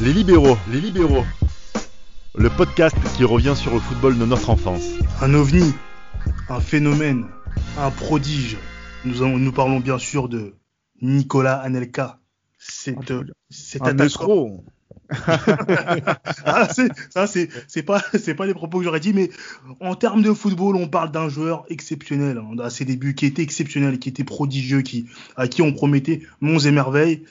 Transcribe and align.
Les 0.00 0.12
libéraux, 0.12 0.56
les 0.70 0.80
libéraux. 0.80 1.24
Le 2.36 2.50
podcast 2.50 2.96
qui 3.16 3.24
revient 3.24 3.54
sur 3.56 3.72
le 3.74 3.80
football 3.80 4.16
de 4.18 4.24
notre 4.24 4.50
enfance. 4.50 4.84
Un 5.20 5.34
ovni, 5.34 5.74
un 6.48 6.60
phénomène, 6.60 7.26
un 7.76 7.90
prodige. 7.90 8.56
Nous, 9.04 9.22
en- 9.22 9.38
nous 9.38 9.52
parlons 9.52 9.80
bien 9.80 9.98
sûr 9.98 10.28
de 10.28 10.54
Nicolas 11.02 11.56
Anelka. 11.56 12.20
C'est 12.58 13.10
euh, 13.10 13.24
cet 13.50 13.82
Un 13.82 13.98
escroc. 13.98 14.64
Ah, 16.44 16.68
c'est- 16.70 16.90
ça, 17.10 17.26
c'est 17.26 17.48
c'est 17.66 17.82
pas, 17.82 18.02
c'est 18.18 18.34
pas 18.34 18.46
les 18.46 18.54
propos 18.54 18.78
que 18.78 18.84
j'aurais 18.84 19.00
dit, 19.00 19.12
mais 19.14 19.30
en 19.80 19.94
termes 19.94 20.22
de 20.22 20.32
football, 20.32 20.76
on 20.76 20.86
parle 20.88 21.10
d'un 21.10 21.28
joueur 21.28 21.64
exceptionnel 21.70 22.38
hein, 22.38 22.58
à 22.62 22.70
ses 22.70 22.84
débuts, 22.84 23.14
qui 23.14 23.26
était 23.26 23.42
exceptionnel, 23.42 23.98
qui 23.98 24.10
était 24.10 24.24
prodigieux, 24.24 24.82
qui, 24.82 25.06
à 25.36 25.48
qui 25.48 25.62
on 25.62 25.72
promettait 25.72 26.22
monts 26.40 26.58
et 26.58 26.70
merveilles. 26.70 27.24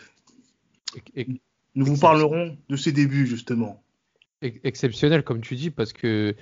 Et- 1.15 1.21
et- 1.21 1.41
Nous 1.77 1.85
vous 1.85 1.97
parlerons 1.97 2.57
de 2.67 2.75
ses 2.75 2.91
débuts, 2.91 3.25
justement. 3.25 3.81
ex- 4.41 4.59
exceptionnel, 4.63 5.23
comme 5.23 5.41
tu 5.41 5.55
dis, 5.55 5.69
parce 5.71 5.93
que 5.93 6.35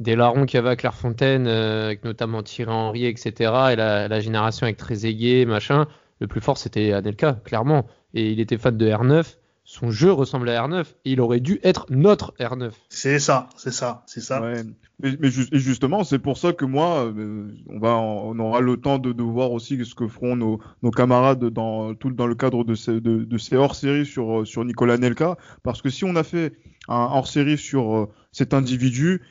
des 0.00 0.16
larrons 0.16 0.46
qu'il 0.46 0.56
y 0.56 0.60
avait 0.60 0.70
à 0.70 0.76
Clairefontaine, 0.76 1.46
euh, 1.46 1.86
avec 1.86 2.04
notamment 2.04 2.42
Thierry 2.42 2.70
Henry, 2.72 3.04
etc., 3.06 3.72
et 3.72 3.76
la, 3.76 4.08
la 4.08 4.20
génération 4.20 4.64
avec 4.64 4.76
Trezeguet, 4.76 5.44
machin, 5.46 5.86
le 6.20 6.26
plus 6.26 6.40
fort 6.40 6.58
c'était 6.58 6.92
Anelka, 6.92 7.34
clairement. 7.44 7.86
Et 8.14 8.30
il 8.32 8.40
était 8.40 8.58
fan 8.58 8.76
de 8.76 8.86
R9. 8.88 9.36
Son 9.64 9.90
jeu 9.92 10.10
ressemblait 10.12 10.56
à 10.56 10.66
R9 10.66 10.84
et 11.04 11.12
il 11.12 11.20
aurait 11.20 11.38
dû 11.40 11.60
être 11.62 11.86
notre 11.88 12.34
R9. 12.40 12.72
C'est 12.88 13.18
ça, 13.20 13.48
c'est 13.56 13.70
ça, 13.70 14.02
c'est 14.06 14.20
ça. 14.20 14.42
Ouais. 14.42 14.62
Mais, 15.00 15.16
mais 15.20 15.30
ju- 15.30 15.46
et 15.52 15.58
justement, 15.60 16.02
c'est 16.02 16.18
pour 16.18 16.36
ça 16.36 16.52
que 16.52 16.64
moi, 16.64 17.04
euh, 17.06 17.48
on 17.68 17.78
va, 17.78 17.96
on 17.96 18.36
aura 18.40 18.60
le 18.60 18.76
temps 18.76 18.98
de, 18.98 19.12
de 19.12 19.22
voir 19.22 19.52
aussi 19.52 19.82
ce 19.84 19.94
que 19.94 20.08
feront 20.08 20.34
nos, 20.34 20.60
nos 20.82 20.90
camarades 20.90 21.44
dans 21.44 21.94
tout 21.94 22.10
dans 22.10 22.26
le 22.26 22.34
cadre 22.34 22.64
de 22.64 22.74
ces, 22.74 23.00
de, 23.00 23.24
de 23.24 23.38
ces 23.38 23.54
hors-séries 23.56 24.04
sur 24.06 24.40
euh, 24.40 24.44
sur 24.44 24.64
Nicolas 24.64 24.98
Nelka, 24.98 25.36
parce 25.62 25.80
que 25.80 25.90
si 25.90 26.04
on 26.04 26.16
a 26.16 26.24
fait 26.24 26.54
un 26.88 26.94
hors-série 27.12 27.56
sur 27.58 27.96
euh, 27.96 28.08
cet 28.32 28.54
individu, 28.54 29.22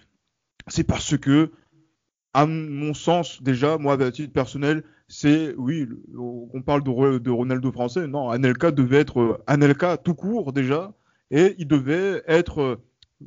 c'est 0.67 0.85
parce 0.85 1.17
que, 1.17 1.51
à 2.33 2.45
mon 2.45 2.93
sens, 2.93 3.41
déjà, 3.43 3.77
moi, 3.77 4.01
à 4.01 4.11
titre 4.11 4.33
personnel, 4.33 4.83
c'est, 5.07 5.53
oui, 5.57 5.87
on 6.15 6.61
parle 6.61 6.83
de, 6.83 7.17
de 7.17 7.29
Ronaldo 7.29 7.71
français, 7.71 8.07
non, 8.07 8.29
Anelka 8.29 8.71
devait 8.71 8.99
être 8.99 9.19
euh, 9.19 9.37
Anelka 9.47 9.97
tout 9.97 10.13
court 10.13 10.53
déjà, 10.53 10.93
et 11.31 11.55
il 11.57 11.67
devait 11.67 12.23
être 12.27 12.61
euh, 12.61 12.75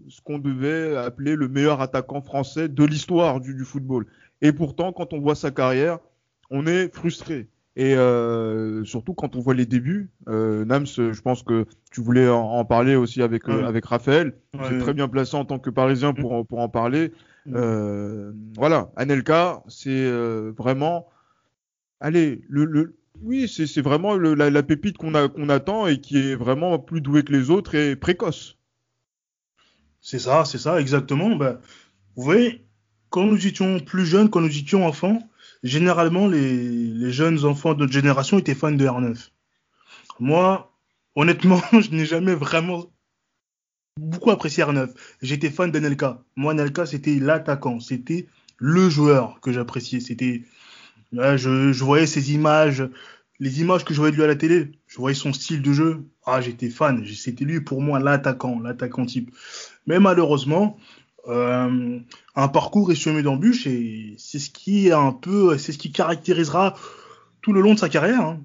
ce 0.09 0.21
qu'on 0.23 0.39
devait 0.39 0.97
appeler 0.97 1.37
le 1.37 1.49
meilleur 1.49 1.81
attaquant 1.83 2.23
français 2.23 2.69
de 2.69 2.85
l'histoire 2.85 3.41
du, 3.41 3.55
du 3.55 3.65
football. 3.65 4.07
Et 4.41 4.53
pourtant, 4.53 4.93
quand 4.93 5.13
on 5.13 5.21
voit 5.21 5.35
sa 5.35 5.51
carrière, 5.51 5.99
on 6.51 6.67
est 6.67 6.93
frustré. 6.95 7.49
Et 7.77 7.97
euh, 7.97 8.85
surtout 8.85 9.15
quand 9.15 9.35
on 9.37 9.41
voit 9.41 9.55
les 9.55 9.67
débuts, 9.67 10.11
euh, 10.29 10.65
Nams, 10.65 10.87
je 10.87 11.21
pense 11.21 11.43
que 11.43 11.67
tu 11.91 12.01
voulais 12.01 12.29
en, 12.29 12.41
en 12.43 12.65
parler 12.65 12.95
aussi 12.95 13.21
avec, 13.21 13.49
euh, 13.49 13.67
avec 13.67 13.85
Raphaël. 13.85 14.35
Ouais. 14.55 14.61
C'est 14.69 14.79
très 14.79 14.95
bien 14.95 15.09
placé 15.09 15.37
en 15.37 15.45
tant 15.45 15.59
que 15.59 15.71
Parisien 15.71 16.15
pour, 16.15 16.33
en- 16.33 16.45
pour 16.45 16.61
en 16.61 16.69
parler. 16.69 17.13
Euh, 17.53 18.33
voilà, 18.57 18.91
Anelka, 18.97 19.63
c'est 19.69 19.91
euh, 19.91 20.53
vraiment, 20.57 21.09
allez, 22.01 22.43
le, 22.49 22.65
le, 22.67 22.99
oui, 23.23 23.49
c'est 23.49 23.67
c'est 23.67 23.83
vraiment 23.83 24.15
le- 24.15 24.35
la, 24.35 24.51
la 24.51 24.63
pépite 24.63 24.99
qu'on 24.99 25.15
a 25.15 25.29
qu'on 25.29 25.49
attend 25.51 25.87
et 25.89 26.01
qui 26.01 26.19
est 26.19 26.37
vraiment 26.37 26.79
plus 26.79 27.01
doué 27.03 27.25
que 27.25 27.33
les 27.33 27.51
autres 27.51 27.75
et 27.77 27.97
précoce. 27.97 28.59
C'est 30.01 30.19
ça, 30.19 30.45
c'est 30.45 30.59
ça, 30.59 30.81
exactement. 30.81 31.35
Ben, 31.37 31.59
vous 32.17 32.25
voyez, 32.25 32.67
quand 33.11 33.25
nous 33.27 33.47
étions 33.47 33.81
plus 33.81 34.07
jeunes, 34.07 34.31
quand 34.31 34.41
nous 34.41 34.59
étions 34.59 34.87
enfants, 34.87 35.19
généralement, 35.65 36.29
les, 36.29 36.65
les 36.89 37.13
jeunes 37.13 37.45
enfants 37.45 37.75
de 37.75 37.81
notre 37.81 37.93
génération 37.93 38.39
étaient 38.39 38.55
fans 38.55 38.73
de 38.73 38.87
R9. 38.87 39.33
Moi, 40.21 40.73
honnêtement, 41.17 41.61
je 41.81 41.91
n'ai 41.93 42.07
jamais 42.07 42.35
vraiment 42.37 42.87
beaucoup 43.99 44.31
apprécié 44.31 44.65
R9. 44.65 44.91
J'étais 45.23 45.51
fan 45.51 45.71
d'Anelka. 45.71 46.23
Moi, 46.37 46.53
Anelka, 46.53 46.87
c'était 46.87 47.17
l'attaquant. 47.17 47.81
C'était 47.81 48.27
le 48.59 48.89
joueur 48.89 49.41
que 49.41 49.53
j'appréciais. 49.53 50.01
C'était, 50.01 50.45
je, 51.13 51.73
je 51.73 51.85
voyais 51.85 52.07
ses 52.07 52.33
images, 52.33 52.89
les 53.41 53.61
images 53.61 53.85
que 53.85 53.95
je 53.95 53.99
voyais 53.99 54.13
de 54.13 54.17
lui 54.17 54.25
à 54.25 54.29
la 54.29 54.37
télé. 54.37 54.73
Je 54.87 54.97
voyais 54.97 55.15
son 55.15 55.33
style 55.33 55.63
de 55.63 55.73
jeu. 55.73 56.05
Ah, 56.27 56.41
j'étais 56.41 56.71
fan. 56.71 57.05
C'était 57.07 57.45
lui 57.45 57.61
pour 57.61 57.81
moi 57.83 57.99
l'attaquant, 58.01 58.59
l'attaquant 58.61 59.07
type. 59.07 59.31
Mais 59.87 60.01
malheureusement, 60.01 60.77
euh, 61.29 61.99
un 62.35 62.49
parcours 62.49 62.91
est 62.93 62.97
semé 62.97 63.23
d'embûches 63.23 63.67
et 63.67 64.15
c'est 64.19 64.39
ce 64.39 64.51
qui 64.51 64.89
est 64.89 64.93
un 64.93 65.13
peu, 65.13 65.57
c'est 65.59 65.73
ce 65.73 65.79
qui 65.79 65.93
caractérisera 65.93 66.75
tout 67.43 67.53
le 67.53 67.61
long 67.61 67.75
de 67.75 67.79
sa 67.79 67.89
carrière. 67.89 68.21
hein. 68.23 68.41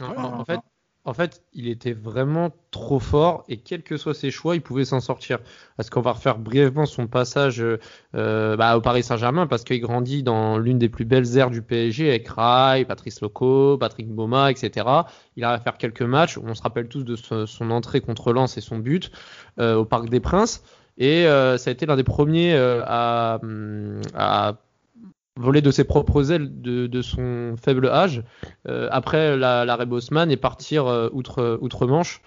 En, 0.00 0.08
Ouais. 0.10 0.16
en- 0.18 0.40
en 0.40 0.44
fait, 0.44 0.60
en 1.04 1.14
fait, 1.14 1.42
il 1.52 1.66
était 1.68 1.92
vraiment 1.92 2.52
trop 2.70 3.00
fort 3.00 3.44
et 3.48 3.56
quels 3.56 3.82
que 3.82 3.96
soient 3.96 4.14
ses 4.14 4.30
choix, 4.30 4.54
il 4.54 4.62
pouvait 4.62 4.84
s'en 4.84 5.00
sortir. 5.00 5.38
Parce 5.76 5.90
qu'on 5.90 6.00
va 6.00 6.12
refaire 6.12 6.38
brièvement 6.38 6.86
son 6.86 7.08
passage 7.08 7.60
euh, 8.14 8.56
bah, 8.56 8.76
au 8.76 8.80
Paris 8.80 9.02
Saint-Germain 9.02 9.48
parce 9.48 9.64
qu'il 9.64 9.80
grandit 9.80 10.22
dans 10.22 10.58
l'une 10.58 10.78
des 10.78 10.88
plus 10.88 11.04
belles 11.04 11.36
aires 11.36 11.50
du 11.50 11.60
PSG 11.60 12.08
avec 12.08 12.28
Rai, 12.28 12.84
Patrice 12.84 13.20
Loco, 13.20 13.76
Patrick 13.78 14.08
Boma, 14.08 14.52
etc. 14.52 14.86
Il 15.36 15.42
arrive 15.42 15.60
à 15.60 15.62
faire 15.62 15.76
quelques 15.76 16.02
matchs. 16.02 16.38
On 16.38 16.54
se 16.54 16.62
rappelle 16.62 16.86
tous 16.86 17.02
de 17.02 17.16
son 17.16 17.70
entrée 17.72 18.00
contre 18.00 18.32
Lens 18.32 18.56
et 18.56 18.60
son 18.60 18.78
but 18.78 19.10
euh, 19.58 19.74
au 19.74 19.84
Parc 19.84 20.08
des 20.08 20.20
Princes. 20.20 20.62
Et 20.98 21.26
euh, 21.26 21.58
ça 21.58 21.70
a 21.70 21.72
été 21.72 21.86
l'un 21.86 21.96
des 21.96 22.04
premiers 22.04 22.54
euh, 22.54 22.82
à, 22.86 23.40
hum, 23.42 24.00
à 24.14 24.54
voler 25.36 25.62
de 25.62 25.70
ses 25.70 25.84
propres 25.84 26.30
ailes 26.30 26.60
de, 26.60 27.02
son 27.02 27.54
faible 27.62 27.88
âge 27.88 28.22
euh, 28.68 28.88
après 28.90 29.36
la- 29.36 29.64
l'arrêt 29.64 29.86
Bosman 29.86 30.30
et 30.30 30.36
partir 30.36 30.86
euh, 30.86 31.08
outre, 31.12 31.58
outre-Manche. 31.60 32.20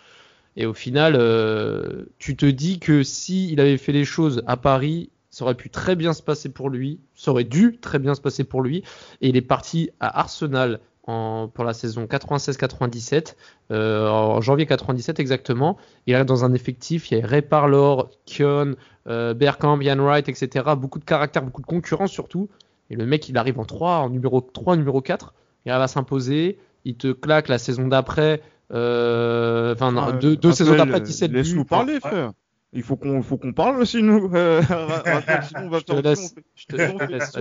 Et 0.58 0.66
au 0.66 0.74
final, 0.74 1.16
euh, 1.18 2.06
tu 2.18 2.36
te 2.36 2.46
dis 2.46 2.80
que 2.80 3.04
si 3.04 3.52
il 3.52 3.60
avait 3.60 3.78
fait 3.78 3.92
les 3.92 4.06
choses 4.06 4.42
à 4.48 4.58
Paris, 4.58 5.10
ça 5.30 5.44
aurait 5.44 5.56
pu 5.56 5.70
très 5.70 5.96
bien 5.98 6.14
se 6.14 6.24
passer 6.24 6.48
pour 6.50 6.70
lui, 6.70 7.02
ça 7.14 7.32
aurait 7.32 7.44
dû 7.44 7.78
très 7.82 8.00
bien 8.00 8.16
se 8.16 8.22
passer 8.22 8.46
pour 8.46 8.62
lui. 8.62 8.84
Et 9.22 9.28
il 9.30 9.36
est 9.36 9.42
parti 9.42 9.90
à 10.00 10.20
Arsenal 10.20 10.80
en, 11.08 11.50
pour 11.54 11.66
la 11.66 11.74
saison 11.74 12.06
96-97, 12.06 13.36
euh, 13.72 14.08
en 14.08 14.40
janvier 14.42 14.66
97 14.66 15.20
exactement. 15.20 15.78
Il 16.08 16.16
arrive 16.16 16.26
dans 16.26 16.46
un 16.46 16.54
effectif, 16.54 17.12
il 17.12 17.18
y 17.18 17.22
a 17.22 17.28
Ray 17.28 17.42
Parlour, 17.42 18.10
Kion, 18.26 18.76
euh, 19.08 19.34
Bergkamp, 19.34 19.82
Ian 19.82 19.98
Wright, 19.98 20.30
etc. 20.30 20.66
Beaucoup 20.78 21.00
de 21.00 21.06
caractère, 21.06 21.44
beaucoup 21.44 21.62
de 21.62 21.68
concurrence 21.68 22.12
surtout. 22.12 22.50
Et 22.90 22.96
le 22.96 23.06
mec, 23.06 23.28
il 23.30 23.38
arrive 23.38 23.60
en 23.60 23.66
3, 23.66 23.98
en 23.98 24.10
numéro 24.10 24.42
3, 24.42 24.76
numéro 24.78 25.02
4. 25.02 25.34
Il 25.66 25.72
arrive 25.72 25.84
à 25.84 25.88
s'imposer. 25.88 26.60
Il 26.84 26.96
te 26.98 27.12
claque 27.12 27.48
la 27.48 27.58
saison 27.58 27.88
d'après. 27.88 28.42
euh, 28.72 29.74
Enfin, 29.74 29.94
Ah, 29.98 30.12
deux, 30.12 30.52
saisons 30.52 30.76
d'après, 30.76 31.02
17 31.02 31.32
buts. 31.32 31.38
Laisse-nous 31.38 31.66
parler, 31.66 32.00
frère. 32.00 32.32
Il 32.74 32.84
faut 32.84 32.98
qu'on 32.98 33.22
faut 33.24 33.38
qu'on 33.38 33.54
parle 33.54 33.80
aussi, 33.82 34.04
nous. 34.04 34.30
Euh, 34.36 34.62
sinon 35.48 35.68
on 35.68 35.70
va 35.70 35.80
Je 35.80 35.84
te 35.86 35.94
faire- 35.94 36.02
laisse. 36.02 36.36
Je 36.56 36.66
te, 36.66 36.76
si 36.76 36.94
on 36.94 37.00
fait- 37.00 37.08
laisse. 37.08 37.32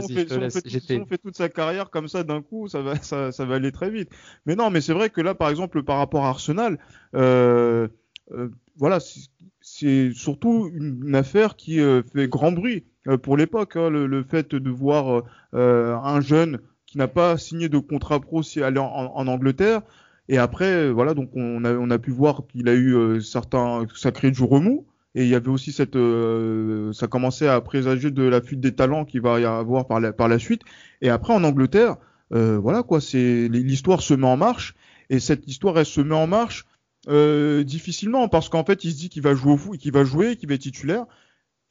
si 0.64 0.96
on 1.00 1.16
toute 1.16 1.36
sa 1.36 1.48
carrière 1.48 1.90
comme 1.90 2.06
ça 2.06 2.22
d'un 2.22 2.40
coup, 2.40 2.68
ça 2.68 2.82
va, 2.82 2.94
ça, 3.02 3.32
ça 3.32 3.44
va 3.44 3.56
aller 3.56 3.72
très 3.72 3.90
vite. 3.90 4.10
Mais 4.46 4.54
non, 4.54 4.70
mais 4.70 4.80
c'est 4.80 4.92
vrai 4.92 5.10
que 5.10 5.20
là, 5.20 5.34
par 5.34 5.50
exemple, 5.50 5.82
par 5.82 5.98
rapport 5.98 6.24
à 6.24 6.28
Arsenal, 6.28 6.78
euh, 7.16 7.88
euh, 8.32 8.48
voilà, 8.76 8.98
c'est- 9.00 10.12
surtout 10.12 10.70
une, 10.72 11.02
une 11.04 11.14
affaire 11.16 11.56
qui 11.56 11.80
euh, 11.80 12.02
fait 12.14 12.28
grand 12.28 12.52
bruit 12.52 12.84
pour 13.22 13.36
l'époque. 13.36 13.76
hein, 13.76 13.90
le, 13.90 14.06
le 14.06 14.22
fait 14.22 14.54
de 14.54 14.70
voir 14.70 15.18
euh, 15.18 15.22
euh, 15.54 15.96
un 15.96 16.20
jeune 16.20 16.58
qui 16.86 16.98
n'a 16.98 17.08
pas 17.08 17.36
signé 17.38 17.68
de 17.68 17.78
contrat 17.78 18.20
pro 18.20 18.42
si 18.42 18.62
aller 18.62 18.78
en, 18.78 18.86
en 18.86 19.26
Angleterre. 19.26 19.82
Et 20.28 20.38
après, 20.38 20.72
euh, 20.72 20.90
voilà, 20.90 21.14
donc 21.14 21.30
on 21.34 21.64
a, 21.64 21.74
on 21.74 21.90
a 21.90 21.98
pu 21.98 22.10
voir 22.10 22.42
qu'il 22.50 22.68
a 22.68 22.72
eu 22.72 22.94
euh, 22.94 23.20
certains 23.20 23.86
sacrés 23.94 24.30
du 24.30 24.42
remous. 24.42 24.86
Et 25.16 25.22
il 25.22 25.28
y 25.28 25.34
avait 25.36 25.48
aussi 25.50 25.70
cette, 25.70 25.94
euh, 25.94 26.92
ça 26.92 27.06
commençait 27.06 27.46
à 27.46 27.60
présager 27.60 28.10
de 28.10 28.22
la 28.24 28.40
fuite 28.40 28.60
des 28.60 28.74
talents 28.74 29.04
qu'il 29.04 29.20
va 29.20 29.38
y 29.38 29.44
avoir 29.44 29.86
par 29.86 30.00
la, 30.00 30.12
par 30.12 30.28
la 30.28 30.38
suite. 30.40 30.62
Et 31.02 31.08
après 31.08 31.32
en 31.32 31.44
Angleterre, 31.44 31.96
euh, 32.32 32.58
voilà 32.58 32.82
quoi, 32.82 33.00
c'est 33.00 33.48
l'histoire 33.48 34.02
se 34.02 34.14
met 34.14 34.26
en 34.26 34.36
marche. 34.36 34.74
Et 35.10 35.20
cette 35.20 35.46
histoire, 35.46 35.78
elle 35.78 35.86
se 35.86 36.00
met 36.00 36.16
en 36.16 36.26
marche 36.26 36.64
euh, 37.08 37.62
difficilement 37.62 38.28
parce 38.28 38.48
qu'en 38.48 38.64
fait, 38.64 38.82
il 38.84 38.92
se 38.92 38.96
dit 38.96 39.08
qu'il 39.08 39.22
va 39.22 39.34
jouer 39.34 39.52
au 39.52 39.56
foot, 39.56 39.78
qu'il 39.78 39.92
va 39.92 40.02
jouer, 40.02 40.36
qu'il 40.36 40.48
va 40.48 40.54
être 40.56 40.62
titulaire. 40.62 41.04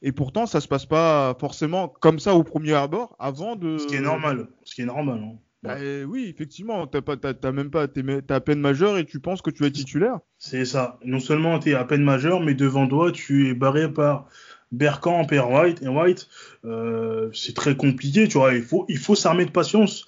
Et 0.06 0.12
pourtant, 0.12 0.44
ça 0.46 0.60
se 0.60 0.68
passe 0.68 0.84
pas 0.86 1.34
forcément 1.40 1.88
comme 1.88 2.18
ça 2.18 2.34
au 2.34 2.44
premier 2.44 2.74
abord, 2.74 3.16
avant 3.18 3.56
de. 3.56 3.78
Ce 3.78 3.86
qui 3.86 3.96
est 3.96 4.00
normal, 4.00 4.48
ce 4.62 4.74
qui 4.74 4.82
est 4.82 4.86
normal. 4.86 5.18
hein. 5.24 5.38
Bah, 5.62 5.76
oui, 6.06 6.26
effectivement, 6.28 6.86
t'as 6.86 7.00
pas, 7.00 7.16
même 7.50 7.70
pas, 7.70 7.88
t'es, 7.88 8.02
à 8.28 8.40
peine 8.40 8.60
majeur 8.60 8.98
et 8.98 9.06
tu 9.06 9.18
penses 9.18 9.40
que 9.40 9.48
tu 9.48 9.64
être 9.64 9.72
titulaire. 9.72 10.18
C'est 10.36 10.66
ça. 10.66 10.98
Non 11.06 11.20
seulement 11.20 11.58
tu 11.58 11.70
es 11.70 11.74
à 11.74 11.84
peine 11.84 12.02
majeur, 12.02 12.40
mais 12.40 12.52
devant 12.52 12.86
toi, 12.86 13.12
tu 13.12 13.48
es 13.48 13.54
barré 13.54 13.90
par 13.90 14.28
Bergkamp 14.72 15.26
et 15.32 15.38
White. 15.40 15.80
Et 15.80 15.88
White, 15.88 16.28
euh, 16.66 17.30
c'est 17.32 17.54
très 17.56 17.76
compliqué, 17.76 18.28
tu 18.28 18.36
vois. 18.36 18.52
Il 18.52 18.62
faut, 18.62 18.84
il 18.90 18.98
faut 18.98 19.14
s'armer 19.14 19.46
de 19.46 19.50
patience. 19.52 20.04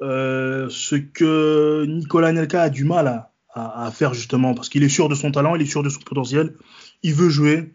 Euh, 0.00 0.68
ce 0.70 0.96
que 0.96 1.84
Nicolas 1.86 2.32
Nelka 2.32 2.62
a 2.62 2.70
du 2.70 2.84
mal 2.84 3.06
à, 3.06 3.32
à, 3.52 3.84
à 3.86 3.90
faire 3.90 4.14
justement, 4.14 4.54
parce 4.54 4.70
qu'il 4.70 4.82
est 4.84 4.88
sûr 4.88 5.10
de 5.10 5.14
son 5.14 5.30
talent, 5.30 5.54
il 5.54 5.60
est 5.60 5.66
sûr 5.66 5.82
de 5.82 5.90
son 5.90 6.00
potentiel. 6.00 6.54
Il 7.02 7.12
veut 7.12 7.28
jouer, 7.28 7.74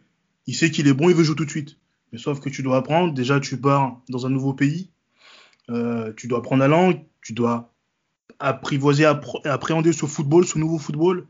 il 0.50 0.56
sait 0.56 0.72
qu'il 0.72 0.88
est 0.88 0.94
bon, 0.94 1.10
il 1.10 1.16
veut 1.16 1.24
jouer 1.24 1.36
tout 1.36 1.46
de 1.46 1.50
suite. 1.50 1.78
Mais 2.12 2.18
sauf 2.18 2.40
que 2.40 2.50
tu 2.50 2.64
dois 2.64 2.78
apprendre. 2.78 3.14
Déjà, 3.14 3.40
tu 3.40 3.56
pars 3.58 4.02
dans 4.10 4.26
un 4.26 4.30
nouveau 4.30 4.54
pays. 4.54 4.90
Euh, 5.70 6.12
tu 6.18 6.28
dois 6.28 6.40
apprendre 6.40 6.62
la 6.62 6.68
langue, 6.68 7.02
tu 7.22 7.34
dois 7.34 7.72
apprivoiser, 8.40 9.06
appréhender 9.46 9.94
ce 9.94 10.08
football, 10.08 10.46
ce 10.46 10.58
nouveau 10.58 10.80
football. 10.80 11.28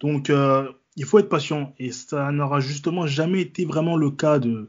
Donc, 0.00 0.28
euh, 0.28 0.68
il 0.96 1.06
faut 1.06 1.18
être 1.18 1.30
patient. 1.30 1.74
Et 1.78 1.90
ça 1.90 2.30
n'aura 2.32 2.60
justement 2.60 3.06
jamais 3.06 3.40
été 3.40 3.64
vraiment 3.64 3.96
le 3.96 4.10
cas 4.10 4.38
de, 4.38 4.68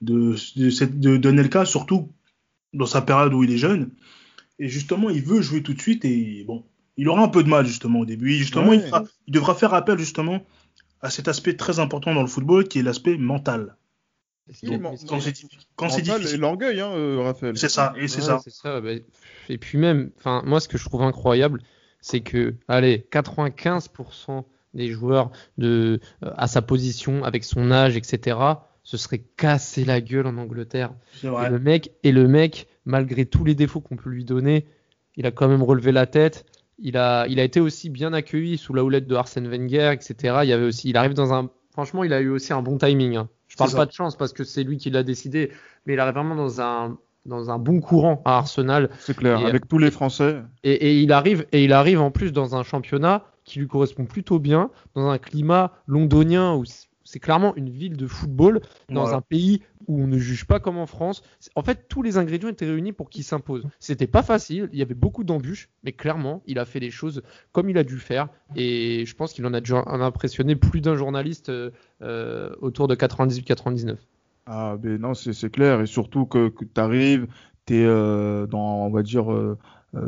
de, 0.00 0.36
de, 0.56 0.70
cette, 0.70 1.00
de, 1.00 1.16
de 1.16 1.30
Nelka, 1.32 1.64
surtout 1.64 2.10
dans 2.72 2.86
sa 2.86 3.02
période 3.02 3.34
où 3.34 3.42
il 3.42 3.50
est 3.50 3.58
jeune. 3.58 3.90
Et 4.60 4.68
justement, 4.68 5.10
il 5.10 5.22
veut 5.22 5.42
jouer 5.42 5.62
tout 5.64 5.74
de 5.74 5.80
suite 5.80 6.04
et 6.04 6.44
bon, 6.46 6.64
il 6.96 7.08
aura 7.08 7.22
un 7.24 7.28
peu 7.28 7.42
de 7.42 7.48
mal 7.48 7.66
justement 7.66 8.00
au 8.00 8.06
début. 8.06 8.34
Et 8.34 8.38
justement, 8.38 8.68
Ouais. 8.68 8.76
il, 8.76 8.82
fera- 8.82 9.04
il 9.26 9.34
devra 9.34 9.54
faire 9.56 9.74
appel 9.74 9.98
justement 9.98 10.44
à 11.04 11.10
cet 11.10 11.28
aspect 11.28 11.54
très 11.54 11.78
important 11.80 12.14
dans 12.14 12.22
le 12.22 12.26
football 12.26 12.66
qui 12.66 12.78
est 12.78 12.82
l'aspect 12.82 13.18
mental. 13.18 13.76
Quand 15.76 15.88
c'est 15.88 16.02
difficile. 16.02 16.40
l'orgueil, 16.40 16.80
hein, 16.80 16.90
euh, 16.92 17.20
Raphaël. 17.22 17.56
C'est 17.56 17.68
ça, 17.68 17.92
et 17.96 18.08
c'est 18.08 18.22
Ouais, 18.22 18.38
ça. 18.50 18.80
bah, 18.80 18.90
et 19.48 19.58
puis 19.58 19.78
même, 19.78 20.10
enfin, 20.18 20.42
moi, 20.46 20.60
ce 20.60 20.68
que 20.68 20.78
je 20.78 20.84
trouve 20.84 21.02
incroyable, 21.02 21.60
c'est 22.00 22.20
que, 22.20 22.54
allez, 22.68 23.06
95% 23.10 24.44
des 24.72 24.90
joueurs 24.90 25.30
de, 25.58 26.00
euh, 26.22 26.30
à 26.36 26.46
sa 26.46 26.62
position, 26.62 27.22
avec 27.22 27.44
son 27.44 27.70
âge, 27.70 27.96
etc., 27.96 28.38
se 28.82 28.96
seraient 28.96 29.24
cassé 29.36 29.84
la 29.84 30.00
gueule 30.00 30.26
en 30.26 30.36
Angleterre. 30.36 30.92
Et 31.22 31.26
le 31.48 31.58
mec, 31.58 31.92
et 32.02 32.12
le 32.12 32.28
mec, 32.28 32.66
malgré 32.84 33.24
tous 33.24 33.44
les 33.44 33.54
défauts 33.54 33.80
qu'on 33.80 33.96
peut 33.96 34.10
lui 34.10 34.24
donner, 34.24 34.66
il 35.16 35.24
a 35.26 35.30
quand 35.30 35.48
même 35.48 35.62
relevé 35.62 35.92
la 35.92 36.06
tête. 36.06 36.44
Il 36.78 36.96
a, 36.96 37.26
il 37.28 37.38
a 37.40 37.44
été 37.44 37.60
aussi 37.60 37.88
bien 37.90 38.12
accueilli 38.12 38.58
sous 38.58 38.74
la 38.74 38.82
houlette 38.84 39.06
de 39.06 39.14
Arsène 39.14 39.48
Wenger, 39.48 39.92
etc. 39.92 40.40
Il 40.42 40.48
y 40.48 40.52
avait 40.52 40.66
aussi, 40.66 40.90
il 40.90 40.96
arrive 40.96 41.14
dans 41.14 41.32
un, 41.32 41.50
franchement, 41.72 42.04
il 42.04 42.12
a 42.12 42.20
eu 42.20 42.28
aussi 42.30 42.52
un 42.52 42.62
bon 42.62 42.78
timing. 42.78 43.16
hein. 43.16 43.28
Je 43.48 43.56
parle 43.56 43.72
pas 43.72 43.86
de 43.86 43.92
chance 43.92 44.16
parce 44.16 44.32
que 44.32 44.42
c'est 44.42 44.64
lui 44.64 44.76
qui 44.78 44.90
l'a 44.90 45.04
décidé, 45.04 45.52
mais 45.86 45.92
il 45.94 46.00
arrive 46.00 46.14
vraiment 46.14 46.34
dans 46.34 46.60
un, 46.60 46.98
dans 47.24 47.50
un 47.50 47.58
bon 47.58 47.80
courant 47.80 48.20
à 48.24 48.38
Arsenal. 48.38 48.90
C'est 48.98 49.16
clair, 49.16 49.38
Et- 49.40 49.44
avec 49.46 49.68
tous 49.68 49.78
les 49.78 49.92
Français. 49.92 50.42
Et, 50.64 50.72
et 50.72 51.00
il 51.00 51.12
arrive, 51.12 51.46
et 51.52 51.62
il 51.62 51.72
arrive 51.72 52.00
en 52.00 52.10
plus 52.10 52.32
dans 52.32 52.56
un 52.56 52.64
championnat 52.64 53.24
qui 53.44 53.60
lui 53.60 53.68
correspond 53.68 54.06
plutôt 54.06 54.38
bien, 54.40 54.70
dans 54.94 55.08
un 55.08 55.18
climat 55.18 55.72
londonien 55.86 56.54
où 56.54 56.64
c'est 57.04 57.20
clairement 57.20 57.54
une 57.54 57.68
ville 57.68 57.96
de 57.96 58.06
football, 58.06 58.60
dans 58.88 59.02
Voilà. 59.02 59.18
un 59.18 59.20
pays 59.20 59.62
où 59.86 60.02
on 60.02 60.06
ne 60.06 60.18
juge 60.18 60.44
pas 60.46 60.60
comme 60.60 60.78
en 60.78 60.86
France. 60.86 61.22
En 61.54 61.62
fait, 61.62 61.86
tous 61.88 62.02
les 62.02 62.16
ingrédients 62.16 62.48
étaient 62.48 62.66
réunis 62.66 62.92
pour 62.92 63.10
qu'il 63.10 63.24
s'impose. 63.24 63.66
C'était 63.78 64.06
pas 64.06 64.22
facile, 64.22 64.68
il 64.72 64.78
y 64.78 64.82
avait 64.82 64.94
beaucoup 64.94 65.24
d'embûches, 65.24 65.68
mais 65.82 65.92
clairement, 65.92 66.42
il 66.46 66.58
a 66.58 66.64
fait 66.64 66.80
les 66.80 66.90
choses 66.90 67.22
comme 67.52 67.70
il 67.70 67.78
a 67.78 67.84
dû 67.84 67.98
faire. 67.98 68.28
Et 68.56 69.04
je 69.06 69.14
pense 69.14 69.32
qu'il 69.32 69.46
en 69.46 69.54
a 69.54 70.04
impressionné 70.04 70.56
plus 70.56 70.80
d'un 70.80 70.96
journaliste 70.96 71.48
euh, 71.48 71.70
euh, 72.02 72.50
autour 72.60 72.88
de 72.88 72.94
98-99. 72.94 73.96
Ah, 74.46 74.76
ben 74.78 75.00
non, 75.00 75.14
c'est 75.14 75.50
clair. 75.50 75.80
Et 75.80 75.86
surtout 75.86 76.26
que, 76.26 76.48
tu 76.48 76.80
arrives, 76.80 77.26
tu 77.66 77.76
es 77.76 77.86
dans, 78.46 78.86
on 78.86 78.90
va 78.90 79.02
dire, 79.02 79.32
euh, 79.32 79.56
euh, 79.56 79.58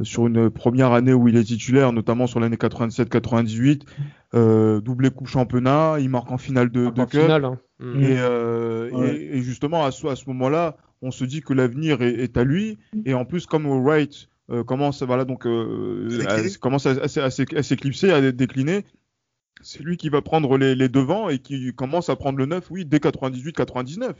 sur 0.02 0.26
une 0.26 0.50
première 0.50 0.92
année 0.92 1.12
où 1.12 1.28
il 1.28 1.36
est 1.36 1.44
titulaire, 1.44 1.92
notamment 1.92 2.26
sur 2.26 2.40
l'année 2.40 2.56
87-98, 2.56 3.82
euh, 4.34 4.80
doublé 4.80 5.10
coupe 5.10 5.28
championnat, 5.28 5.96
il 6.00 6.08
marque 6.08 6.30
en 6.32 6.38
finale 6.38 6.70
de, 6.70 6.90
de 6.90 7.00
En 7.00 7.06
cup. 7.06 7.20
finale, 7.20 7.44
hein. 7.44 7.58
Mm. 7.78 8.02
Et, 8.02 8.16
euh, 8.18 8.90
Ouais. 8.90 9.16
et, 9.16 9.36
et 9.38 9.42
justement, 9.42 9.84
à 9.84 9.90
ce, 9.90 10.06
à 10.06 10.16
ce 10.16 10.24
moment-là, 10.28 10.76
on 11.02 11.10
se 11.10 11.24
dit 11.24 11.40
que 11.42 11.52
l'avenir 11.52 12.02
est, 12.02 12.14
est 12.14 12.36
à 12.36 12.44
lui. 12.44 12.78
Et 13.04 13.14
en 13.14 13.24
plus, 13.24 13.46
comme 13.46 13.66
Wright 13.66 14.28
euh, 14.50 14.64
commence, 14.64 15.02
voilà, 15.02 15.24
donc, 15.24 15.46
euh, 15.46 16.08
À 16.26 16.40
commence 16.58 16.86
à, 16.86 16.90
à 16.92 17.24
à 17.24 17.30
s'é- 17.30 17.56
à 17.56 17.62
s'éclipser, 17.62 18.10
à 18.12 18.32
décliner, 18.32 18.84
c'est 19.60 19.82
lui 19.82 19.96
qui 19.96 20.08
va 20.08 20.22
prendre 20.22 20.56
les, 20.58 20.74
les 20.74 20.88
devants 20.88 21.28
et 21.28 21.38
qui 21.38 21.72
commence 21.74 22.08
à 22.08 22.16
prendre 22.16 22.38
le 22.38 22.46
9, 22.46 22.70
oui, 22.70 22.84
dès 22.84 22.98
98-99. 22.98 24.12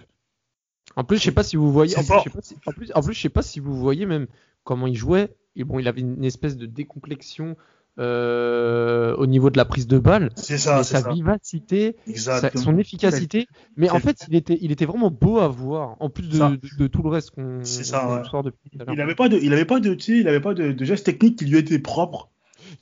En 0.97 1.05
plus, 1.05 1.19
je 1.19 1.23
sais 1.25 1.33
pas 1.33 1.43
si 1.43 1.57
vous 1.57 1.73
voyez. 1.73 1.95
En 1.97 2.01
plus, 2.01 2.07
fort. 2.07 2.25
je 2.25 2.31
sais 2.31 2.37
pas 2.37 2.43
si, 2.43 2.55
en 2.67 2.73
plus, 2.73 2.93
en 2.95 3.03
plus, 3.03 3.15
je 3.15 3.21
sais 3.21 3.29
pas 3.29 3.43
si 3.43 3.61
vous 3.61 3.77
voyez 3.77 4.07
même 4.07 4.27
comment 4.65 4.87
il 4.87 4.97
jouait. 4.97 5.35
Et 5.57 5.65
bon, 5.65 5.79
il 5.79 5.89
avait 5.89 6.03
une 6.03 6.25
espèce 6.25 6.57
de 6.57 6.67
décomplexion 6.67 7.57
euh, 7.99 9.15
au 9.17 9.27
niveau 9.27 9.49
de 9.51 9.57
la 9.57 9.65
prise 9.65 9.87
de 9.87 9.99
balle, 9.99 10.31
C'est 10.37 10.59
ça, 10.59 10.83
sa 10.85 11.01
ça. 11.01 11.11
vivacité, 11.13 11.97
sa- 12.15 12.51
son 12.55 12.77
efficacité. 12.79 13.47
Mais 13.77 13.89
en 13.91 13.99
fait, 14.01 14.27
il 14.29 14.35
était, 14.35 14.59
il 14.61 14.71
était 14.71 14.85
vraiment 14.85 15.11
beau 15.11 15.39
à 15.39 15.49
voir. 15.49 15.97
En 16.01 16.11
plus 16.11 16.29
de, 16.29 16.37
Ça. 16.37 16.51
de, 16.51 16.59
de 16.79 16.87
tout 16.89 17.03
le 17.03 17.09
reste 17.09 17.31
qu'on 17.31 17.59
ouais. 17.61 17.65
sort 17.65 18.43
depuis 18.43 18.71
tout 18.71 18.79
à 18.81 18.85
l'heure. 18.85 18.95
Il 18.95 19.01
avait 19.01 19.15
pas 19.15 19.29
de, 19.31 19.39
il 19.39 19.53
avait 19.53 19.65
pas 19.65 19.81
de, 19.81 19.95
tu 19.95 20.05
sais, 20.13 20.19
il 20.21 20.29
avait 20.29 20.41
pas 20.41 20.53
de, 20.55 20.73
de 20.73 20.85
gestes 20.85 21.07
techniques 21.07 21.39
qui 21.39 21.47
lui 21.47 21.57
étaient 21.59 21.79
propres. 21.79 22.29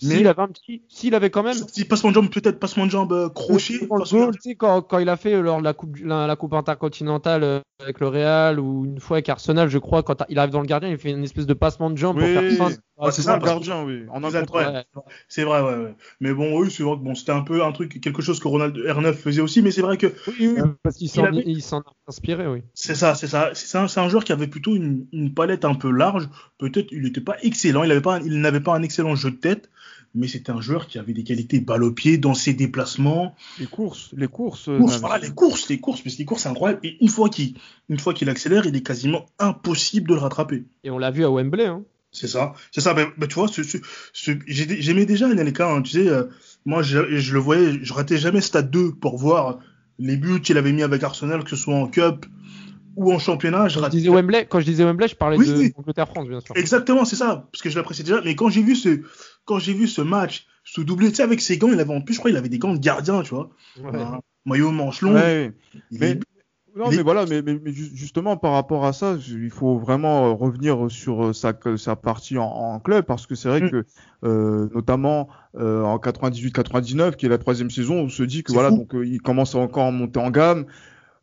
mais- 0.02 0.16
S'il 0.16 0.26
avait 0.26 0.42
un 0.42 0.48
petit, 0.48 0.82
s'il 0.88 1.14
avait 1.14 1.30
quand 1.30 1.42
même. 1.44 1.56
Petit 1.64 1.84
passement 1.84 2.10
de 2.10 2.14
jambe, 2.16 2.30
peut-être 2.30 2.58
passement 2.58 2.86
de 2.86 2.90
jambe 2.90 3.32
crochet. 3.34 3.86
Goal, 3.86 4.32
quand, 4.58 4.82
quand 4.82 4.98
il 4.98 5.08
a 5.08 5.16
fait 5.16 5.34
euh, 5.34 5.42
lors 5.42 5.58
de 5.60 5.64
la 5.64 5.74
coupe, 5.74 5.96
la, 6.02 6.26
la 6.26 6.34
coupe 6.36 6.54
intercontinentale 6.54 7.44
euh, 7.44 7.60
avec 7.84 8.00
le 8.00 8.08
Real 8.08 8.58
ou 8.58 8.84
une 8.84 8.98
fois 9.00 9.16
avec 9.18 9.28
Arsenal, 9.28 9.68
je 9.68 9.78
crois, 9.78 10.02
quand 10.02 10.24
il 10.28 10.38
arrive 10.38 10.50
dans 10.52 10.60
le 10.60 10.66
gardien, 10.66 10.88
il 10.88 10.98
fait 10.98 11.10
une 11.10 11.22
espèce 11.24 11.46
de 11.46 11.54
passement 11.54 11.90
de 11.90 11.96
jambe 11.96 12.16
Oui, 12.16 12.22
pour 12.34 12.42
faire 12.42 12.52
fin. 12.58 12.70
Ouais, 12.96 13.10
c'est 13.10 13.16
c'est 13.16 13.22
ça, 13.22 13.36
le 13.36 13.44
gardien, 13.44 13.82
oui. 13.84 14.04
En 14.10 14.22
un 14.22 14.26
Exact, 14.28 14.46
contre 14.46 14.60
un. 14.64 14.72
ouais. 14.74 14.84
C'est 15.28 15.42
vrai, 15.44 15.60
ouais, 15.62 15.74
ouais. 15.76 15.94
Mais 16.20 16.32
bon, 16.32 16.58
oui, 16.60 16.70
c'est 16.70 16.82
vrai 16.82 16.96
que 16.96 17.02
bon, 17.02 17.14
c'était 17.14 17.32
un 17.32 17.42
peu 17.42 17.64
un 17.64 17.72
truc, 17.72 18.00
quelque 18.00 18.22
chose 18.22 18.38
que 18.40 18.46
Ronald 18.48 18.76
R9 18.76 19.12
faisait 19.14 19.40
aussi, 19.42 19.62
mais 19.62 19.70
c'est 19.72 19.82
vrai 19.82 19.96
que 19.96 20.06
Oui, 20.28 20.34
oui, 20.56 20.60
parce 20.82 20.96
qu'il 20.96 21.08
s'en 21.08 21.24
avait- 21.24 21.42
il 21.44 21.62
s'en 21.62 21.80
a 21.80 21.92
inspiré, 22.08 22.46
oui. 22.46 22.62
c'est 22.74 22.94
ça, 22.94 23.14
c'est 23.14 23.26
ça. 23.26 23.50
C'est 23.54 23.78
un, 23.78 23.88
c'est 23.88 24.00
un 24.00 24.08
joueur 24.08 24.22
qui 24.24 24.32
avait 24.32 24.46
plutôt 24.46 24.76
une, 24.76 25.06
une 25.12 25.34
palette 25.34 25.64
un 25.64 25.74
peu 25.74 25.90
large. 25.90 26.28
Peut-être 26.58 26.92
il 26.92 27.02
n'était 27.02 27.20
pas 27.20 27.36
excellent, 27.42 27.82
il 27.82 27.88
n'avait 27.88 28.00
pas, 28.00 28.20
il 28.20 28.40
n'avait 28.40 28.60
pas 28.60 28.74
un 28.74 28.82
excellent 28.82 29.16
jeu 29.16 29.32
de 29.32 29.36
tête, 29.36 29.70
mais 30.14 30.28
c'était 30.28 30.52
un 30.52 30.60
joueur 30.60 30.86
qui 30.86 30.98
avait 30.98 31.12
des 31.12 31.24
qualités 31.24 31.60
balle 31.60 31.82
au 31.82 31.92
pied 31.92 32.18
dans 32.18 32.34
ses 32.34 32.54
déplacements. 32.54 33.34
Les 33.58 33.66
courses, 33.66 34.10
les 34.16 34.28
courses. 34.28 34.64
Courses, 34.64 35.00
voilà, 35.00 35.18
les 35.18 35.30
courses, 35.30 35.68
les 35.68 35.80
courses, 35.80 36.00
parce 36.00 36.14
que 36.14 36.20
les 36.20 36.24
courses, 36.24 36.42
c'est 36.42 36.48
incroyable. 36.48 36.80
Et 36.84 36.96
une 37.00 37.08
fois 37.08 37.28
qu'il, 37.28 37.54
une 37.88 37.98
fois 37.98 38.14
qu'il 38.14 38.28
accélère, 38.28 38.66
il 38.66 38.76
est 38.76 38.82
quasiment 38.82 39.26
impossible 39.38 40.08
de 40.08 40.14
le 40.14 40.20
rattraper. 40.20 40.64
Et 40.84 40.90
on 40.90 40.98
l'a 40.98 41.10
vu 41.10 41.24
à 41.24 41.30
Wembley. 41.30 41.66
Hein. 41.66 41.82
C'est 42.12 42.28
ça, 42.28 42.54
c'est 42.70 42.80
ça. 42.80 42.94
Ben, 42.94 43.08
ben, 43.18 43.26
tu 43.26 43.34
vois, 43.34 43.48
j'aimais 44.46 45.04
déjà 45.04 45.26
Anelka. 45.26 45.68
Hein, 45.68 45.82
tu 45.82 45.90
sais, 45.90 46.08
euh, 46.08 46.24
moi, 46.64 46.82
je, 46.82 47.16
je 47.18 47.32
le 47.32 47.40
voyais, 47.40 47.80
je 47.82 47.92
ratais 47.92 48.18
jamais 48.18 48.40
Stade 48.40 48.70
2 48.70 48.92
pour 48.92 49.18
voir 49.18 49.58
les 49.98 50.16
buts 50.16 50.40
qu'il 50.40 50.56
avait 50.56 50.72
mis 50.72 50.84
avec 50.84 51.02
Arsenal, 51.02 51.42
que 51.42 51.50
ce 51.50 51.56
soit 51.56 51.74
en 51.74 51.88
Cup 51.88 52.26
ou 52.96 53.12
en 53.12 53.18
championnat. 53.18 53.66
Je 53.66 53.74
Quand 53.74 53.80
je 53.80 53.84
ratais 53.84 53.96
disais 53.96 54.08
Wembley, 54.10 54.46
quand 54.46 54.60
je 54.60 54.64
disais 54.64 54.84
Wembley, 54.84 55.08
je 55.08 55.16
parlais 55.16 55.36
Oui, 55.36 55.48
de 55.48 55.54
oui. 55.54 55.72
Angleterre-France, 55.76 56.28
bien 56.28 56.40
sûr. 56.40 56.56
Exactement, 56.56 57.04
c'est 57.04 57.16
ça, 57.16 57.48
parce 57.50 57.62
que 57.62 57.70
je 57.70 57.76
l'appréciais 57.76 58.04
déjà. 58.04 58.20
Mais 58.24 58.36
quand 58.36 58.48
j'ai 58.48 58.62
vu 58.62 58.76
ce, 58.76 59.00
quand 59.44 59.58
j'ai 59.58 59.74
vu 59.74 59.86
ce 59.88 60.02
match, 60.02 60.46
ce 60.64 60.80
doublé, 60.80 61.10
tu 61.10 61.16
sais, 61.16 61.22
avec 61.22 61.40
ses 61.40 61.58
gants, 61.58 61.70
il 61.72 61.80
avait 61.80 61.94
en 61.94 62.00
plus, 62.00 62.14
je 62.14 62.18
crois, 62.18 62.30
il 62.30 62.36
avait 62.36 62.48
des 62.48 62.58
gants 62.58 62.72
de 62.74 62.78
gardien, 62.78 63.22
tu 63.22 63.30
vois, 63.34 63.50
Ouais. 63.82 64.00
un 64.00 64.20
maillot 64.46 64.70
manche 64.70 65.02
long. 65.02 65.14
Ouais, 65.14 65.52
Il 65.90 65.98
mais, 66.00 66.10
est- 66.12 66.20
non, 66.76 66.88
Mais- 66.90 66.96
mais 66.96 67.02
voilà, 67.02 67.24
mais, 67.26 67.40
mais, 67.42 67.58
mais 67.62 67.72
ju- 67.72 67.90
justement 67.94 68.36
par 68.36 68.52
rapport 68.52 68.84
à 68.84 68.92
ça, 68.92 69.16
il 69.28 69.50
faut 69.50 69.78
vraiment 69.78 70.26
euh, 70.26 70.32
revenir 70.32 70.90
sur 70.90 71.26
euh, 71.26 71.32
sa, 71.32 71.52
partie 71.94 72.36
en, 72.36 72.46
en 72.46 72.80
club 72.80 73.04
parce 73.04 73.26
que 73.28 73.34
c'est 73.36 73.48
vrai 73.48 73.60
Mm. 73.60 73.70
que 73.70 73.84
euh, 74.24 74.68
notamment 74.74 75.28
euh, 75.56 75.82
en 75.84 75.98
98-99, 75.98 77.14
qui 77.16 77.26
est 77.26 77.28
la 77.28 77.38
troisième 77.38 77.70
saison, 77.70 77.96
on 78.00 78.08
se 78.08 78.22
dit 78.24 78.42
que 78.42 78.52
voilà, 78.52 78.70
fou. 78.70 78.78
donc 78.78 78.94
euh, 78.94 79.06
il 79.06 79.20
commence 79.20 79.54
à 79.54 79.58
encore 79.58 79.84
à 79.86 79.90
monter 79.92 80.18
en 80.18 80.30
gamme. 80.30 80.66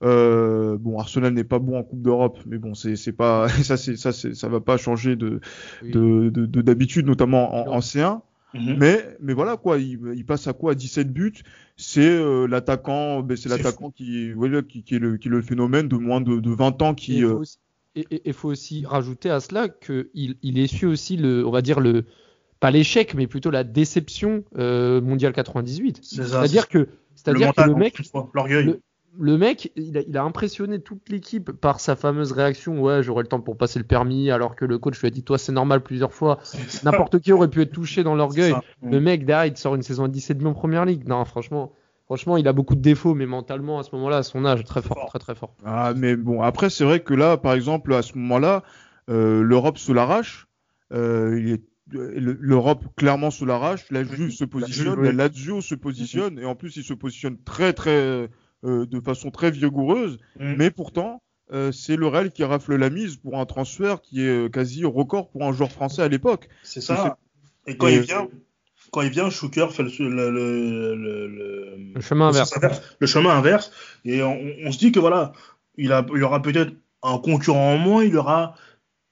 Euh, 0.04 0.78
bon, 0.80 0.98
Arsenal 1.00 1.34
n'est 1.34 1.44
pas 1.44 1.60
bon 1.60 1.78
en 1.78 1.84
Coupe 1.84 2.02
d'Europe, 2.02 2.40
mais 2.48 2.58
bon, 2.58 2.74
c'est 2.74 2.96
c'est 2.96 3.12
pas 3.12 3.48
ça, 3.64 3.78
c'est 3.78 3.96
ça, 3.98 4.12
c'est 4.12 4.34
ça 4.34 4.50
va 4.50 4.60
pas 4.60 4.78
changer 4.78 5.16
de 5.16 5.40
Oui. 5.84 5.92
de 5.92 6.30
de- 6.30 6.46
de- 6.46 6.62
d'habitude, 6.62 7.06
notamment 7.06 7.70
en, 7.70 7.76
en 7.76 7.80
C1. 7.80 8.22
Mhm. 8.54 8.76
Mais, 8.80 9.16
mais 9.22 9.34
voilà 9.34 9.56
quoi, 9.56 9.78
il, 9.78 9.98
il 10.14 10.26
passe 10.26 10.46
à 10.48 10.52
quoi? 10.54 10.74
à 10.74 10.76
17 10.76 11.14
buts 11.14 11.32
C'est 11.78 12.02
euh, 12.02 12.48
l'attaquant, 12.48 13.22
ben, 13.22 13.38
c'est 13.38 13.48
l'attaquant 13.48 13.92
qui, 13.92 14.34
voilà, 14.34 14.62
qui, 14.62 14.84
qui 14.84 14.96
est 14.96 15.00
le, 15.00 15.16
qui 15.16 15.30
est 15.30 15.32
le 15.32 15.42
phénomène 15.42 15.88
de 15.88 15.96
moins 15.96 16.20
de, 16.20 16.38
de 16.42 16.52
20 16.52 16.82
ans 16.82 16.92
Et 16.92 16.96
qui. 16.96 17.18
il 17.20 17.24
euh, 17.24 17.30
faut 17.30 17.40
aussi, 17.40 17.58
et- 17.96 18.06
et- 18.12 18.30
et 18.30 18.34
faut 18.34 18.50
aussi 18.50 18.86
rajouter 18.86 19.30
à 19.30 19.40
cela 19.40 19.70
qu'il 19.70 20.36
il 20.42 20.60
essuie 20.60 20.86
aussi 20.88 21.16
le, 21.16 21.48
on 21.48 21.52
va 21.52 21.62
dire 21.62 21.80
le, 21.80 22.04
pas 22.60 22.72
l'échec, 22.72 23.14
mais 23.14 23.26
plutôt 23.26 23.52
la 23.52 23.64
déception 23.64 24.44
euh, 24.58 25.00
mondiale 25.00 25.32
98. 25.32 26.00
C'est 26.04 26.18
ça. 26.24 26.24
C'est-à-dire 26.42 26.68
que, 26.68 26.78
le 26.80 26.90
c'est-à-dire 27.16 27.54
que 27.54 27.62
le 27.62 27.76
mec, 27.76 28.02
l'orgueil. 28.34 28.76
Le- 29.18 29.38
mec, 29.38 29.72
il 29.76 29.98
a, 29.98 30.02
il 30.08 30.18
a 30.18 30.24
impressionné 30.24 30.80
toute 30.80 31.10
l'équipe 31.10 31.52
par 31.52 31.80
sa 31.80 31.96
fameuse 31.96 32.32
réaction. 32.32 32.82
Ouais, 32.82 33.04
j'aurai 33.04 33.24
le 33.24 33.28
temps 33.28 33.42
pour 33.42 33.58
passer 33.58 33.80
le 33.80 33.86
permis, 33.86 34.32
alors 34.32 34.56
que 34.56 34.66
le 34.66 34.78
coach 34.78 35.00
lui 35.00 35.08
a 35.08 35.12
dit, 35.12 35.24
toi, 35.24 35.38
c'est 35.38 35.52
normal 35.52 35.82
plusieurs 35.84 36.14
fois. 36.14 36.40
N'importe 36.84 37.20
qui 37.20 37.32
aurait 37.34 37.50
pu 37.50 37.62
être 37.62 37.72
touché 37.72 38.04
dans 38.04 38.16
l'orgueil. 38.16 38.54
Le 38.84 39.00
mec, 39.00 39.26
derrière, 39.26 39.46
il 39.52 39.58
sort 39.58 39.76
une 39.76 39.84
saison 39.84 40.06
à 40.06 40.08
17 40.08 40.38
buts 40.38 40.46
en 40.48 40.54
première 40.54 40.86
ligue. 40.86 41.08
Non, 41.08 41.24
franchement, 41.26 41.74
franchement, 42.06 42.38
il 42.38 42.48
a 42.48 42.54
beaucoup 42.54 42.76
de 42.76 42.82
défauts, 42.82 43.14
mais 43.16 43.26
mentalement, 43.26 43.80
à 43.80 43.84
ce 43.84 43.96
moment-là, 43.96 44.18
à 44.18 44.24
son 44.24 44.46
âge, 44.46 44.64
très 44.64 44.82
fort, 44.82 44.98
Fort. 44.98 45.10
très 45.10 45.20
très 45.20 45.36
fort. 45.36 45.56
Ah, 45.66 45.94
mais 45.96 46.16
bon, 46.16 46.42
après, 46.42 46.70
c'est 46.70 46.84
vrai 46.86 47.00
que 47.02 47.14
là, 47.14 47.38
par 47.38 47.54
exemple, 47.54 47.94
à 47.94 48.02
ce 48.02 48.18
moment-là, 48.18 48.64
euh, 49.10 49.42
l'Europe 49.42 49.78
se 49.78 49.92
l'arrache. 49.92 50.48
Euh, 50.94 51.58
le- 51.94 52.38
L'Europe 52.40 52.86
clairement 52.96 53.32
se 53.32 53.44
l'arrache, 53.44 53.86
la 53.92 54.04
Juve 54.06 54.32
se 54.32 54.46
positionne, 54.46 55.02
la 55.02 55.12
Lazio 55.12 55.60
se 55.60 55.76
positionne, 55.76 56.40
et 56.40 56.46
en 56.46 56.56
plus 56.56 56.78
il 56.78 56.84
se 56.86 56.94
positionne 56.94 57.36
très 57.44 57.74
très 57.74 58.30
euh, 58.64 58.86
de 58.86 59.00
façon 59.00 59.32
très 59.32 59.52
vigoureuse. 59.52 60.20
Mhm. 60.40 60.56
Mais 60.58 60.72
pourtant, 60.72 61.22
euh, 61.52 61.72
c'est 61.72 61.96
le 61.96 62.08
Real 62.08 62.32
qui 62.32 62.44
rafle 62.44 62.76
la 62.76 62.90
mise 62.90 63.18
pour 63.18 63.38
un 63.40 63.46
transfert 63.46 64.02
qui 64.02 64.22
est 64.22 64.28
euh, 64.46 64.50
quasi 64.50 64.86
record 64.86 65.30
pour 65.32 65.44
un 65.44 65.52
joueur 65.54 65.72
français 65.72 66.02
à 66.02 66.08
l'époque. 66.08 66.48
C'est 66.64 66.82
ça. 66.82 67.18
Et 67.68 67.76
quand 67.78 67.88
Et- 67.88 67.96
il 67.96 68.02
vient, 68.02 68.28
quand 68.92 69.02
il 69.02 69.10
vient, 69.10 69.30
Schuker 69.30 69.72
fait 69.72 69.84
le, 69.84 69.90
le, 70.10 70.32
le, 70.32 70.96
le, 70.96 71.28
le- 71.28 71.78
Le 71.96 72.02
chemin 72.02 72.30
inverse. 72.30 72.54
le 73.00 73.08
chemin 73.08 73.32
inverse. 73.38 73.72
Et 74.06 74.22
on, 74.24 74.40
on 74.66 74.72
se 74.72 74.78
dit 74.80 74.92
que 74.92 75.00
voilà, 75.00 75.34
il, 75.78 75.92
a, 75.92 76.06
il 76.16 76.24
aura 76.24 76.42
peut-être 76.42 76.74
un 77.04 77.18
concurrent 77.18 77.74
en 77.74 77.78
moins, 77.78 78.04
il 78.04 78.16
aura 78.18 78.56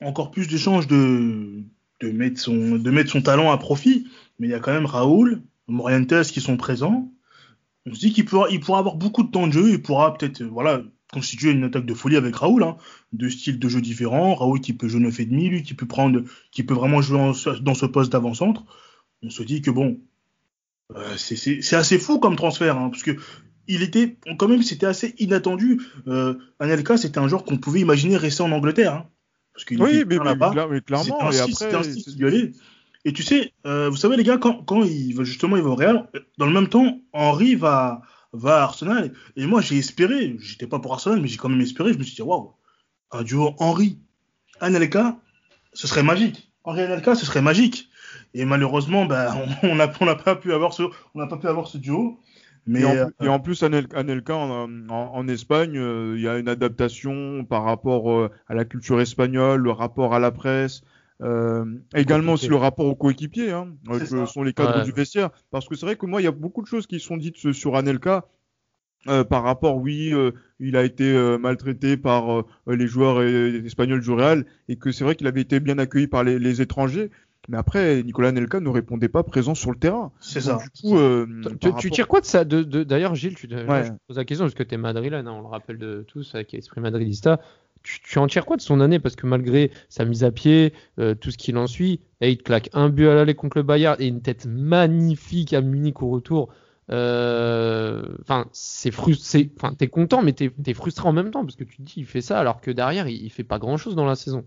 encore 0.02 0.32
plus 0.32 0.48
d'échanges 0.48 0.88
de, 0.88 1.64
de, 2.02 2.12
mettre 2.12 2.40
son, 2.40 2.76
de 2.78 2.92
mettre 2.92 3.10
son 3.12 3.22
talent 3.22 3.52
à 3.52 3.58
profit. 3.58 4.08
Mais 4.40 4.48
il 4.48 4.52
y 4.52 4.54
a 4.54 4.60
quand 4.60 4.72
même 4.74 4.86
Raoul, 4.86 5.42
Morientes 5.68 6.24
qui 6.24 6.40
sont 6.42 6.56
présents. 6.58 7.12
On 7.86 7.94
se 7.94 8.00
dit 8.00 8.14
qu'il 8.14 8.26
pourra, 8.26 8.50
il 8.50 8.60
pourra 8.60 8.80
avoir 8.80 8.96
beaucoup 8.96 9.24
de 9.24 9.32
temps 9.32 9.48
de 9.48 9.54
jeu, 9.54 9.70
il 9.72 9.82
pourra 9.82 10.14
peut-être, 10.14 10.44
voilà, 10.44 10.84
constituer 11.12 11.52
une 11.52 11.64
attaque 11.64 11.86
de 11.86 11.94
folie 11.94 12.18
avec 12.18 12.36
Raoul, 12.36 12.64
hein, 12.64 12.78
de 13.14 13.30
styles 13.30 13.60
de 13.60 13.70
jeu 13.70 13.82
différents. 13.82 14.36
Raoul 14.36 14.62
qui 14.62 14.74
peut 14.74 14.88
jouer 14.88 15.02
9,5, 15.02 15.50
lui 15.50 15.64
qui 15.64 15.74
peut 15.74 15.88
prendre, 15.88 16.22
qui 16.52 16.64
peut 16.64 16.74
vraiment 16.74 17.02
jouer 17.02 17.32
dans 17.62 17.74
ce 17.74 17.86
poste 17.86 18.12
d'avant-centre. 18.12 18.64
On 19.24 19.30
se 19.30 19.44
dit 19.44 19.62
que 19.62 19.72
bon, 19.72 20.00
euh, 20.96 21.16
c'est 21.18 21.76
assez 21.76 22.00
fou 22.00 22.20
comme 22.20 22.36
transfert, 22.36 22.78
hein, 22.78 22.90
parce 22.90 23.04
que 23.04 23.16
il 23.68 23.84
était, 23.84 24.18
quand 24.40 24.48
même, 24.48 24.64
c'était 24.64 24.88
assez 24.88 25.14
inattendu. 25.20 25.80
Euh, 26.08 26.34
Anelka, 26.60 26.98
c'était 26.98 27.20
un 27.20 27.28
joueur 27.28 27.44
qu'on 27.44 27.58
pouvait 27.58 27.82
imaginer 27.82 28.18
rester 28.18 28.42
en 28.42 28.52
Angleterre. 28.52 28.94
Hein, 28.94 29.10
parce 29.54 29.64
qu'il 29.64 29.82
oui, 29.82 30.04
mais, 30.08 30.18
là-bas. 30.18 30.68
Mais, 30.72 30.82
clairement, 30.82 31.32
et 31.32 31.40
après, 31.40 31.76
un 31.76 31.84
style 31.84 32.16
qui 32.16 32.26
allait. 32.26 32.52
Et 33.06 33.14
tu 33.14 33.24
sais, 33.24 33.54
euh, 33.66 33.90
vous 33.90 33.96
savez, 33.96 34.18
les 34.18 34.24
gars, 34.24 34.38
quand, 34.38 34.64
quand 34.64 34.84
il 34.84 35.14
va 35.16 35.24
justement 35.24 35.56
il 35.56 35.64
va 35.64 35.70
au 35.70 35.76
Real, 35.76 36.10
dans 36.38 36.46
le 36.46 36.52
même 36.52 36.68
temps, 36.68 37.00
Henri 37.14 37.56
va, 37.56 38.02
va 38.34 38.58
à 38.60 38.64
Arsenal. 38.64 39.14
Et 39.36 39.46
moi, 39.46 39.62
j'ai 39.62 39.78
espéré, 39.78 40.36
j'étais 40.40 40.68
pas 40.68 40.80
pour 40.80 40.94
Arsenal, 40.94 41.22
mais 41.22 41.28
j'ai 41.28 41.38
quand 41.38 41.50
même 41.50 41.62
espéré. 41.62 41.94
Je 41.94 41.98
me 41.98 42.04
suis 42.04 42.16
dit, 42.16 42.22
waouh, 42.22 42.54
un 43.12 43.24
duo 43.24 43.56
Henri, 43.60 44.00
Anelka, 44.60 45.18
ce 45.74 45.88
serait 45.88 46.04
magique. 46.04 46.52
Henri 46.64 46.82
Anelka, 46.82 47.16
ce 47.16 47.26
serait 47.26 47.42
magique. 47.42 47.90
Et 48.34 48.46
malheureusement, 48.46 49.06
ben, 49.06 49.34
on 49.64 49.76
n'a 49.76 49.92
on 50.02 50.16
pas 50.16 50.36
pu 50.36 50.54
avoir 50.54 50.74
ce, 50.74 50.84
on 51.16 51.20
n'a 51.20 51.28
pas 51.28 51.38
pu 51.38 51.48
avoir 51.48 51.68
ce 51.68 51.78
duo. 51.78 52.20
Mais 52.68 52.82
et, 53.22 53.28
en, 53.28 53.40
plus, 53.40 53.64
Anelka 53.64 54.36
en, 54.36 54.90
en, 54.90 55.28
Espagne, 55.28 55.76
euh, 55.78 56.14
il 56.18 56.22
y 56.22 56.28
a 56.28 56.38
une 56.38 56.50
adaptation 56.50 57.44
par 57.44 57.64
rapport 57.64 58.12
euh, 58.12 58.30
à 58.48 58.54
la 58.54 58.64
culture 58.64 59.02
espagnole, 59.02 59.62
le 59.62 59.72
rapport 59.72 60.14
à 60.14 60.20
la 60.20 60.30
presse, 60.30 60.84
euh, 61.22 61.66
également 61.94 62.34
aussi 62.34 62.48
le 62.48 62.56
rapport 62.56 62.86
aux 62.86 62.96
coéquipiers, 62.96 63.52
hein, 63.52 63.68
que 63.88 64.26
sont 64.26 64.44
les 64.44 64.54
cadres 64.54 64.84
du 64.84 64.92
vestiaire. 64.92 65.30
Parce 65.52 65.68
que 65.68 65.76
c'est 65.76 65.86
vrai 65.86 65.96
que 65.96 66.06
moi, 66.06 66.22
il 66.22 66.26
y 66.26 66.28
a 66.28 66.32
beaucoup 66.32 66.62
de 66.62 66.68
choses 66.68 66.88
qui 66.88 67.00
sont 67.00 67.18
dites 67.18 67.52
sur 67.52 67.76
Anelka. 67.76 68.26
Euh, 69.08 69.24
par 69.24 69.44
rapport, 69.44 69.78
oui, 69.78 70.14
euh, 70.14 70.32
il 70.60 70.76
a 70.76 70.84
été 70.84 71.06
euh, 71.06 71.38
maltraité 71.38 71.96
par 71.96 72.44
les 72.68 72.88
joueurs 72.88 73.22
espagnols 73.24 74.02
du 74.02 74.12
Real 74.12 74.46
et 74.68 74.76
que 74.76 74.92
c'est 74.92 75.06
vrai 75.06 75.16
qu'il 75.16 75.28
avait 75.28 75.42
été 75.42 75.60
bien 75.62 75.78
accueilli 75.78 76.08
par 76.08 76.24
les, 76.24 76.38
les, 76.38 76.62
étrangers. 76.62 77.10
Mais 77.48 77.58
après, 77.58 78.04
Nicolas 78.04 78.34
Nelka 78.34 78.60
ne 78.60 78.70
répondait 78.70 79.08
pas 79.08 79.24
présent 79.24 79.56
sur 79.56 79.72
le 79.72 79.78
terrain. 79.78 80.12
C'est 80.20 80.42
ça. 80.42 80.58
Du 80.58 80.82
coup, 80.82 80.98
tu, 81.62 81.74
tu, 81.80 81.90
tires 81.90 82.10
quoi 82.10 82.20
de 82.20 82.26
ça 82.26 82.44
de, 82.44 82.62
de, 82.62 82.84
D'ailleurs, 82.84 83.16
Gilles, 83.16 83.36
tu 83.36 83.48
ouais. 83.48 83.86
je 83.86 83.92
pose 84.08 84.18
la 84.18 84.26
question 84.26 84.46
parce 84.46 84.54
que 84.54 84.64
tu 84.64 84.76
es 84.76 84.78
madrilène, 84.78 85.28
hein, 85.28 85.34
on 85.34 85.42
le 85.42 85.48
rappelle 85.48 85.78
de 85.78 86.04
tous 86.06 86.36
avec 86.36 86.54
Esprit 86.54 86.82
Madridista 86.82 87.40
tu, 87.84 88.20
en 88.20 88.28
tires 88.28 88.46
quoi 88.46 88.58
de 88.58 88.62
son 88.62 88.82
année? 88.82 89.00
Parce 89.00 89.16
que 89.16 89.26
malgré 89.26 89.72
sa 89.90 90.06
mise 90.06 90.24
à 90.24 90.32
pied, 90.32 90.74
euh, 91.00 91.16
tout 91.16 91.32
ce 91.32 91.38
qu'il 91.38 91.58
en 91.58 91.68
suit, 91.68 92.02
et 92.22 92.32
il 92.32 92.38
claque 92.38 92.70
un 92.74 92.90
but 92.90 93.08
à 93.08 93.16
l'aller 93.16 93.36
contre 93.36 93.58
le 93.58 93.64
Bayard 93.64 94.00
et 94.00 94.08
une 94.08 94.22
tête 94.22 94.46
magnifique 94.46 95.54
à 95.54 95.62
Munich 95.62 96.02
au 96.02 96.10
retour. 96.10 96.50
Euh, 96.92 98.04
enfin, 98.22 98.48
c'est 98.52 98.92
frustré. 98.92 99.52
Enfin, 99.56 99.74
t'es 99.74 99.88
content, 99.88 100.22
mais 100.22 100.34
t'es 100.34 100.52
es 100.66 100.74
frustré 100.74 101.08
en 101.08 101.14
même 101.14 101.32
temps 101.32 101.44
parce 101.44 101.56
que 101.56 101.64
tu 101.64 101.78
te 101.78 101.82
dis, 101.84 101.94
il 101.98 102.06
fait 102.06 102.22
ça 102.22 102.40
alors 102.40 102.62
que 102.62 102.72
derrière, 102.72 103.08
il, 103.08 103.30
fait 103.30 103.44
pas 103.44 103.60
grand 103.60 103.78
chose 103.78 103.96
dans 103.96 104.06
la 104.06 104.16
saison. 104.16 104.44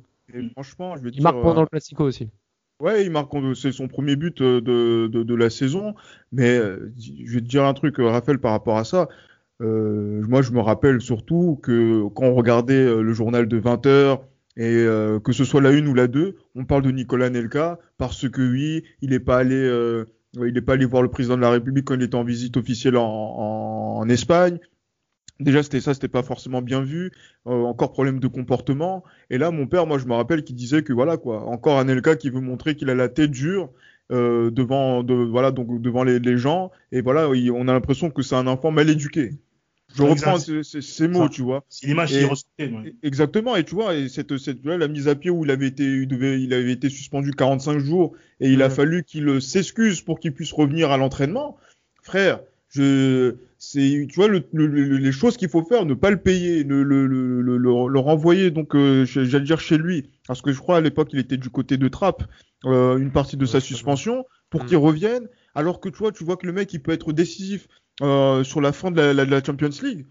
franchement, 0.53 0.97
je 0.97 1.03
veux 1.03 1.11
il 1.15 1.23
marque 1.23 1.41
pendant 1.41 1.61
euh, 1.61 1.65
le 1.65 1.69
Classico 1.69 2.05
aussi. 2.05 2.29
Ouais, 2.81 3.05
il 3.05 3.13
marque, 3.13 3.31
c'est 3.55 3.71
son 3.71 3.87
premier 3.87 4.17
but 4.17 4.43
de, 4.43 4.59
de, 4.59 5.23
de, 5.23 5.35
la 5.37 5.51
saison. 5.51 5.95
Mais 6.33 6.59
je 6.99 7.35
vais 7.35 7.41
te 7.41 7.47
dire 7.47 7.65
un 7.65 7.75
truc, 7.75 7.97
Raphaël, 7.99 8.41
par 8.41 8.51
rapport 8.51 8.77
à 8.77 8.83
ça. 8.83 9.09
Euh, 9.61 10.23
moi, 10.27 10.43
je 10.43 10.53
me 10.53 10.61
rappelle 10.61 11.01
surtout 11.01 11.59
que 11.63 12.09
quand 12.15 12.25
on 12.27 12.35
regardait 12.35 12.75
euh, 12.75 13.03
le 13.03 13.13
journal 13.13 13.47
de 13.47 13.57
20 13.59 13.87
heures, 13.87 14.25
et 14.57 14.67
euh, 14.67 15.19
que 15.19 15.33
ce 15.33 15.45
soit 15.45 15.63
la 15.63 15.71
une 15.71 15.89
ou 15.89 15.95
la 15.95 16.09
2, 16.09 16.37
on 16.55 16.65
parle 16.65 16.83
de 16.83 16.91
Nicolas 16.91 17.31
Nelka 17.31 17.79
parce 17.97 18.29
que 18.29 18.43
oui, 18.43 18.85
il 19.01 19.11
n'est 19.11 19.21
pas 19.21 19.39
allé, 19.39 19.57
il 20.37 20.57
est 20.57 20.63
pas 20.63 20.75
allé 20.75 20.85
voir 20.85 21.03
le 21.03 21.11
président 21.11 21.37
de 21.37 21.43
la 21.43 21.51
République 21.51 21.87
quand 21.87 21.95
il 21.95 22.03
était 22.03 22.17
en 22.17 22.25
visite 22.25 22.57
officielle 22.57 22.97
en, 22.99 24.07
Espagne. 24.09 24.59
Déjà, 25.41 25.63
c'était 25.63 25.81
ça, 25.81 25.95
c'était 25.95 26.09
pas 26.09 26.23
forcément 26.23 26.61
bien 26.61 26.83
vu. 26.83 27.13
Encore 27.47 27.93
problème 27.93 28.21
de 28.21 28.27
comportement. 28.27 29.05
Et 29.31 29.39
là, 29.39 29.51
mon 29.51 29.67
père, 29.67 29.87
moi, 29.87 29.97
je 29.97 30.07
me 30.07 30.13
rappelle 30.13 30.45
qu'il 30.45 30.57
disait 30.57 30.83
que 30.83 30.93
voilà 30.93 31.17
quoi, 31.17 31.45
encore 31.47 31.79
un 31.79 31.85
Nelka 31.85 32.17
qui 32.17 32.29
veut 32.29 32.41
montrer 32.41 32.75
qu'il 32.75 32.91
a 32.91 32.95
la 32.95 33.09
tête 33.09 33.31
dure. 33.31 33.71
Euh, 34.13 34.51
devant, 34.51 35.03
de, 35.03 35.15
voilà, 35.15 35.53
donc 35.53 35.81
devant 35.81 36.05
les, 36.05 36.19
les 36.19 36.37
gens, 36.37 36.71
et 36.91 37.01
voilà, 37.01 37.31
on 37.31 37.69
a 37.69 37.73
l'impression 37.73 38.11
que 38.11 38.21
c'est 38.21 38.35
un 38.35 38.47
enfant 38.47 38.71
mal 38.71 38.91
éduqué. 38.91 39.31
Je 39.95 40.03
reprends 40.03 40.39
ces, 40.39 41.09
mots, 41.09 41.29
tu 41.29 41.43
vois. 41.43 41.65
C'est 41.69 41.87
l'image 41.87 42.11
qui 42.11 42.25
ressortait. 42.25 42.73
Exactement, 43.03 43.57
et 43.57 43.65
tu 43.65 43.75
vois, 43.75 43.95
et 43.95 44.09
cette, 44.09 44.37
cette 44.37 44.65
la 44.65 44.89
mise 44.89 45.09
à 45.09 45.15
pied 45.15 45.31
où 45.31 45.45
il 45.45 45.51
avait 45.51 45.69
été, 45.69 45.85
il, 45.85 46.09
devait, 46.09 46.43
il 46.43 46.53
avait 46.53 46.73
été 46.73 46.91
suspendu 46.91 47.33
45 47.33 47.79
jours 47.79 48.13
et 48.41 48.51
il 48.51 48.63
a 48.63 48.69
fallu 48.69 49.03
qu'il 49.03 49.41
s'excuse 49.41 50.03
pour 50.03 50.21
qu'il 50.21 50.33
puisse 50.33 50.53
revenir 50.53 50.91
à 50.91 50.99
l'entraînement. 50.99 51.57
Frère, 52.03 52.41
je, 52.73 53.37
c'est, 53.59 54.07
tu 54.09 54.17
vois, 54.17 54.29
le, 54.29 54.45
les 54.53 55.13
choses 55.13 55.37
qu'il 55.37 55.49
faut 55.49 55.63
faire, 55.63 55.87
ne 55.87 55.95
pas 55.95 56.11
le 56.11 56.21
payer, 56.21 56.65
le, 56.65 56.83
le, 56.83 57.07
le 57.07 57.99
renvoyer, 57.99 58.51
donc, 58.51 58.75
euh, 58.75 59.05
j'allais 59.05 59.45
dire 59.45 59.61
chez 59.61 59.79
lui, 59.79 60.11
parce 60.27 60.43
que 60.43 60.53
je 60.53 60.59
crois 60.59 60.79
à 60.79 60.81
l'époque 60.81 61.11
il 61.13 61.19
était 61.19 61.37
du 61.37 61.51
côté 61.51 61.77
de 61.77 61.89
Trappe, 61.89 62.25
euh, 62.65 62.97
une 62.99 63.13
partie 63.13 63.37
de 63.37 63.47
sa 63.47 63.61
suspension, 63.61 64.25
pour 64.51 64.65
mm. 64.65 64.67
qu'il 64.67 64.77
revienne, 64.79 65.29
alors 65.55 65.81
que 65.81 65.89
tu 65.89 65.99
vois, 65.99 66.13
tu 66.13 66.25
vois 66.25 66.37
que 66.37 66.47
le 66.47 66.53
mec 66.53 66.73
il 66.73 66.83
peut 66.83 66.93
être 66.93 67.13
décisif. 67.13 67.69
Euh, 68.01 68.43
sur 68.43 68.61
la 68.61 68.73
fin 68.73 68.91
de 68.91 69.01
la, 69.01 69.45
Champions 69.45 69.69
League. 69.83 70.07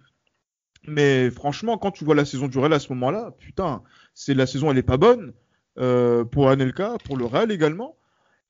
Mais 0.88 1.32
franchement, 1.32 1.78
quand 1.78 1.92
tu 1.92 2.06
vois 2.06 2.16
la 2.16 2.26
saison 2.26 2.48
du 2.48 2.60
Real 2.60 2.74
à 2.74 2.80
ce 2.80 2.90
moment-là, 2.94 3.36
putain, 3.40 3.82
c'est 4.14 4.36
la 4.36 4.46
saison, 4.46 4.72
elle 4.72 4.78
est 4.78 4.84
pas 4.84 4.98
bonne 4.98 5.34
euh, 5.80 6.24
pour 6.24 6.50
Anelka, 6.50 6.98
pour 7.06 7.18
le 7.18 7.26
Real 7.26 7.52
également. 7.52 7.98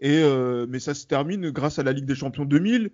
Et 0.02 0.22
euh, 0.22 0.66
mais 0.68 0.80
ça 0.80 0.94
se 0.94 1.08
termine 1.08 1.50
grâce 1.50 1.80
à 1.80 1.84
la 1.84 1.94
Ligue 1.94 2.06
des 2.06 2.16
Champions 2.16 2.46
2000, 2.46 2.92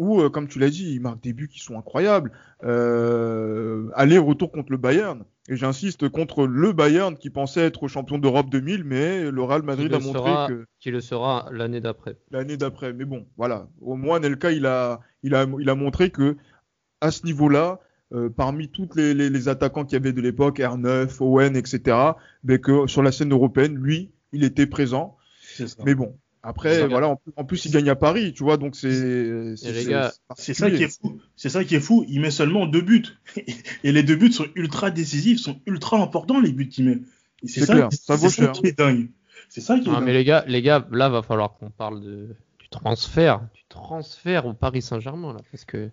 où, 0.00 0.28
comme 0.30 0.48
tu 0.48 0.58
l'as 0.58 0.70
dit, 0.70 0.94
il 0.94 1.00
marque 1.00 1.22
des 1.22 1.32
buts 1.32 1.48
qui 1.48 1.60
sont 1.60 1.78
incroyables. 1.78 2.32
Aller-retour 2.62 4.50
contre 4.50 4.72
le 4.72 4.78
Bayern. 4.78 5.24
Et 5.48 5.56
j'insiste 5.56 6.08
contre 6.08 6.46
le 6.46 6.72
Bayern 6.72 7.16
qui 7.16 7.28
pensait 7.28 7.62
être 7.62 7.88
champion 7.88 8.18
d'Europe 8.18 8.50
2000, 8.50 8.84
mais 8.84 9.30
le 9.30 9.42
Real 9.42 9.62
Madrid 9.62 9.92
a 9.92 9.98
montré 9.98 10.30
que 10.48 10.64
qui 10.78 10.90
le 10.90 11.00
sera 11.00 11.48
l'année 11.52 11.80
d'après. 11.80 12.16
L'année 12.30 12.56
d'après, 12.56 12.92
mais 12.92 13.04
bon, 13.04 13.26
voilà. 13.36 13.68
Au 13.80 13.96
moins 13.96 14.20
Nelka, 14.20 14.52
il 14.52 14.66
a, 14.66 15.00
il 15.22 15.34
a, 15.34 15.46
il 15.58 15.68
a 15.68 15.74
montré 15.74 16.10
que 16.10 16.36
à 17.00 17.10
ce 17.10 17.24
niveau-là, 17.24 17.80
euh, 18.12 18.28
parmi 18.28 18.68
tous 18.68 18.88
les, 18.96 19.14
les, 19.14 19.30
les, 19.30 19.48
attaquants 19.48 19.84
qu'il 19.84 19.94
y 19.94 19.96
avait 19.96 20.12
de 20.12 20.20
l'époque, 20.20 20.58
R9, 20.58 21.16
Owen, 21.20 21.56
etc., 21.56 21.96
mais 22.42 22.58
que 22.58 22.86
sur 22.88 23.02
la 23.02 23.12
scène 23.12 23.32
européenne, 23.32 23.76
lui, 23.76 24.10
il 24.32 24.44
était 24.44 24.66
présent. 24.66 25.16
Mais 25.84 25.94
bon, 25.94 26.16
après, 26.42 26.88
voilà, 26.88 27.18
en, 27.36 27.44
plus, 27.44 27.66
il 27.66 27.72
gagne 27.72 27.90
à 27.90 27.96
Paris, 27.96 28.32
tu 28.32 28.44
vois, 28.44 28.56
donc 28.56 28.74
c'est. 28.74 29.56
C'est 29.56 30.54
ça 30.54 30.70
qui 30.70 30.82
est 30.82 31.00
fou. 31.00 31.20
C'est 31.36 31.50
ça 31.50 31.64
qui 31.64 31.74
est 31.74 31.80
fou. 31.80 32.04
Il 32.08 32.20
met 32.20 32.30
seulement 32.30 32.66
deux 32.66 32.80
buts. 32.80 33.04
Et 33.84 33.92
les 33.92 34.02
deux 34.02 34.16
buts 34.16 34.32
sont 34.32 34.46
ultra 34.54 34.90
décisifs, 34.90 35.38
sont 35.38 35.60
ultra 35.66 35.98
importants, 35.98 36.40
les 36.40 36.52
buts 36.52 36.68
qu'il 36.68 36.86
met. 36.86 36.98
C'est 37.44 37.64
ça, 37.64 37.88
ça, 37.90 38.16
vaut 38.16 38.30
cher. 38.30 38.52
qui 38.52 38.68
est 38.68 38.78
dingue. 38.78 39.10
C'est 39.48 39.60
ça 39.60 39.78
qui 39.78 39.88
est 39.88 39.92
non, 39.92 40.00
mais 40.00 40.14
les 40.14 40.24
gars, 40.24 40.44
les 40.46 40.62
gars, 40.62 40.86
là, 40.90 41.08
va 41.10 41.22
falloir 41.22 41.54
qu'on 41.54 41.70
parle 41.70 42.00
de, 42.00 42.28
du 42.58 42.68
transfert, 42.70 43.40
du 43.54 43.62
transfert 43.68 44.46
au 44.46 44.54
Paris 44.54 44.82
Saint-Germain, 44.82 45.34
là, 45.34 45.40
parce 45.50 45.64
que. 45.64 45.90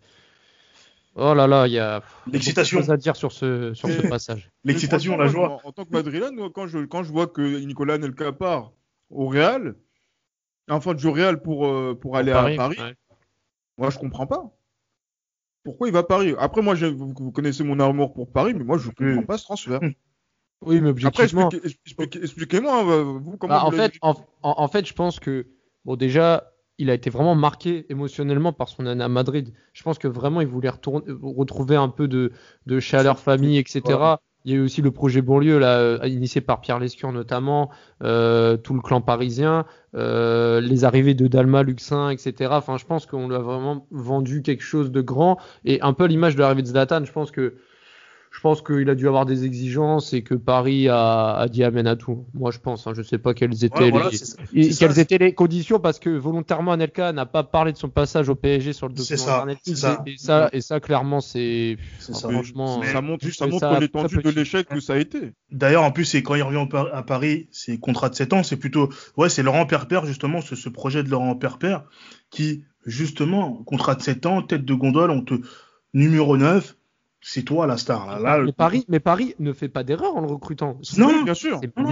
Oh 1.19 1.33
là 1.33 1.47
là, 1.47 1.65
il 1.65 1.73
y 1.73 1.79
a 1.79 2.03
l'excitation 2.31 2.89
à 2.89 2.95
dire 2.95 3.15
sur 3.15 3.31
ce, 3.31 3.73
sur 3.73 3.89
ce 3.89 4.01
passage. 4.07 4.51
L'excitation, 4.63 5.17
la 5.17 5.27
joie. 5.27 5.59
En, 5.63 5.71
tant 5.71 5.83
que 5.83 5.91
madrilène, 5.91 6.37
quand 6.53 6.67
je, 6.67 6.85
quand 6.85 7.03
je 7.03 7.11
vois 7.11 7.27
que 7.27 7.41
Nicolas 7.65 7.97
Nelka 7.97 8.31
part 8.33 8.71
au 9.09 9.27
Real, 9.27 9.75
enfin 10.69 10.93
du 10.93 11.07
Real 11.07 11.41
pour, 11.41 11.67
euh, 11.67 11.97
pour 11.99 12.17
aller 12.17 12.31
à 12.31 12.55
Paris. 12.55 12.77
Moi, 13.77 13.89
je 13.89 13.97
comprends 13.97 14.27
pas. 14.27 14.51
Pourquoi 15.63 15.87
il 15.87 15.93
va 15.93 15.99
à 15.99 16.03
Paris? 16.03 16.33
Après, 16.39 16.61
moi, 16.61 16.75
vous, 16.75 17.31
connaissez 17.31 17.63
mon 17.63 17.79
amour 17.79 18.13
pour 18.13 18.31
Paris, 18.31 18.53
mais 18.53 18.63
moi, 18.63 18.77
je 18.77 18.89
comprends 18.89 19.23
pas 19.23 19.37
ce 19.37 19.43
transfert. 19.43 19.79
Oui, 20.65 20.81
mais 20.81 20.89
objectivement. 20.89 21.49
Après, 21.49 22.19
expliquez-moi, 22.19 22.79
hein, 22.79 23.03
vous, 23.03 23.37
comment 23.37 23.53
bah, 23.53 23.63
en, 23.63 23.69
fait, 23.69 23.93
en, 24.41 24.67
fait, 24.67 24.87
je 24.87 24.93
pense 24.93 25.19
que, 25.19 25.45
bon, 25.85 25.95
déjà, 25.95 26.51
il 26.79 26.89
a 26.89 26.95
été 26.95 27.11
vraiment 27.11 27.35
marqué 27.35 27.85
émotionnellement 27.89 28.53
par 28.53 28.67
son 28.67 28.87
année 28.87 29.03
à 29.03 29.07
Madrid. 29.07 29.53
Je 29.73 29.83
pense 29.83 29.99
que 29.99 30.07
vraiment, 30.07 30.41
il 30.41 30.47
voulait 30.47 30.69
retourner, 30.69 31.05
retrouver 31.21 31.75
un 31.75 31.89
peu 31.89 32.07
de, 32.07 32.31
de 32.65 32.79
chaleur 32.79 33.19
famille, 33.19 33.59
etc. 33.59 34.15
Il 34.47 34.51
y 34.51 34.53
a 34.53 34.59
eu 34.59 34.61
aussi 34.61 34.81
le 34.81 34.91
projet 34.91 35.21
Bonlieu, 35.21 35.59
là, 35.59 35.77
euh, 35.77 36.07
initié 36.07 36.39
par 36.39 36.61
Pierre 36.61 36.79
Lescure 36.79 37.11
notamment, 37.11 37.69
euh, 38.01 38.55
tout 38.55 38.73
le 38.73 38.79
clan 38.79 39.01
parisien, 39.01 39.65
euh, 39.93 40.61
les 40.61 40.85
arrivées 40.85 41.15
de 41.15 41.27
Dalma, 41.27 41.63
Luxin, 41.63 42.11
etc. 42.11 42.51
Enfin, 42.53 42.77
je 42.77 42.85
pense 42.85 43.05
qu'on 43.05 43.27
lui 43.27 43.35
a 43.35 43.39
vraiment 43.39 43.85
vendu 43.91 44.43
quelque 44.43 44.63
chose 44.63 44.89
de 44.89 45.01
grand. 45.01 45.37
Et 45.65 45.81
un 45.81 45.91
peu 45.91 46.05
l'image 46.05 46.35
de 46.35 46.39
l'arrivée 46.39 46.61
de 46.61 46.67
Zlatan, 46.67 47.03
je 47.03 47.11
pense 47.11 47.29
que 47.29 47.55
je 48.37 48.41
pense 48.43 48.61
qu'il 48.61 48.87
a 48.87 48.93
dû 48.93 49.07
avoir 49.07 49.25
des 49.25 49.45
exigences 49.45 50.13
et 50.13 50.21
que 50.21 50.35
Paris 50.35 50.87
a, 50.89 51.33
a 51.37 51.47
dit 51.47 51.63
amène 51.63 51.87
à 51.87 51.95
tout. 51.95 52.27
Moi, 52.35 52.51
je 52.51 52.59
pense. 52.59 52.85
Hein, 52.85 52.93
je 52.95 53.01
sais 53.01 53.17
pas 53.17 53.33
quelles 53.33 53.65
étaient, 53.65 53.85
Ouais, 53.85 53.89
voilà, 53.89 54.09
les, 54.11 54.17
ça. 54.17 54.35
et 54.53 54.69
quelles 54.69 54.93
ça, 54.93 55.01
étaient 55.01 55.17
les 55.17 55.33
conditions 55.33 55.79
parce 55.79 55.97
que 55.97 56.11
volontairement 56.11 56.71
Anelka 56.73 57.11
n'a 57.13 57.25
pas 57.25 57.41
parlé 57.43 57.71
de 57.71 57.77
son 57.77 57.89
passage 57.89 58.29
au 58.29 58.35
PSG 58.35 58.73
sur 58.73 58.89
le 58.89 58.95
C'est 58.97 59.15
document 59.15 59.25
ça, 59.27 59.33
Internet. 59.37 59.57
c'est 59.63 59.75
ça. 59.75 60.03
Et 60.05 60.17
ça, 60.17 60.49
et 60.53 60.61
ça, 60.61 60.79
clairement, 60.79 61.19
c'est 61.19 61.77
franchement. 61.99 62.79
Mais- 62.79 62.93
ça 62.93 63.01
montre, 63.01 63.25
juste 63.25 63.39
ça 63.39 63.47
que 63.47 63.51
montre 63.51 63.79
l'étendue 63.79 64.17
de 64.21 64.29
l'échec 64.29 64.67
que 64.69 64.79
ça 64.79 64.93
a 64.93 64.97
été. 64.97 65.31
D'ailleurs, 65.51 65.81
en 65.81 65.91
plus, 65.91 66.05
c'est 66.05 66.21
quand 66.21 66.35
il 66.35 66.43
revient 66.43 66.67
à 66.93 67.01
Paris, 67.01 67.47
c'est 67.51 67.79
contrat 67.79 68.09
de 68.09 68.15
7 68.15 68.33
ans, 68.33 68.43
c'est 68.43 68.57
plutôt, 68.57 68.89
ouais, 69.17 69.29
c'est 69.29 69.41
Laurent 69.41 69.65
Perper, 69.65 70.01
justement, 70.05 70.41
ce, 70.41 70.55
ce 70.55 70.69
projet 70.69 71.01
de 71.01 71.09
Laurent 71.09 71.35
Perper, 71.35 71.79
qui, 72.29 72.65
justement, 72.85 73.53
contrat 73.65 73.95
de 73.95 74.03
7 74.03 74.27
ans, 74.27 74.43
tête 74.43 74.63
de 74.63 74.73
gondole, 74.75 75.09
on 75.09 75.21
te, 75.23 75.33
numéro 75.95 76.37
9, 76.37 76.76
c'est 77.29 77.43
toi 77.43 77.67
la 77.67 77.75
star, 77.75 78.07
là. 78.07 78.19
Là, 78.19 78.37
mais, 78.39 78.45
le- 78.45 78.51
Paris, 78.53 78.85
mais 78.87 78.99
Paris 79.01 79.35
ne 79.39 79.51
fait 79.51 79.67
pas 79.67 79.83
d'erreur 79.83 80.15
en 80.15 80.21
le 80.21 80.27
recrutant. 80.27 80.79
Non, 80.97 81.23
bien 81.23 81.33
sûr. 81.33 81.59
non, 81.75 81.91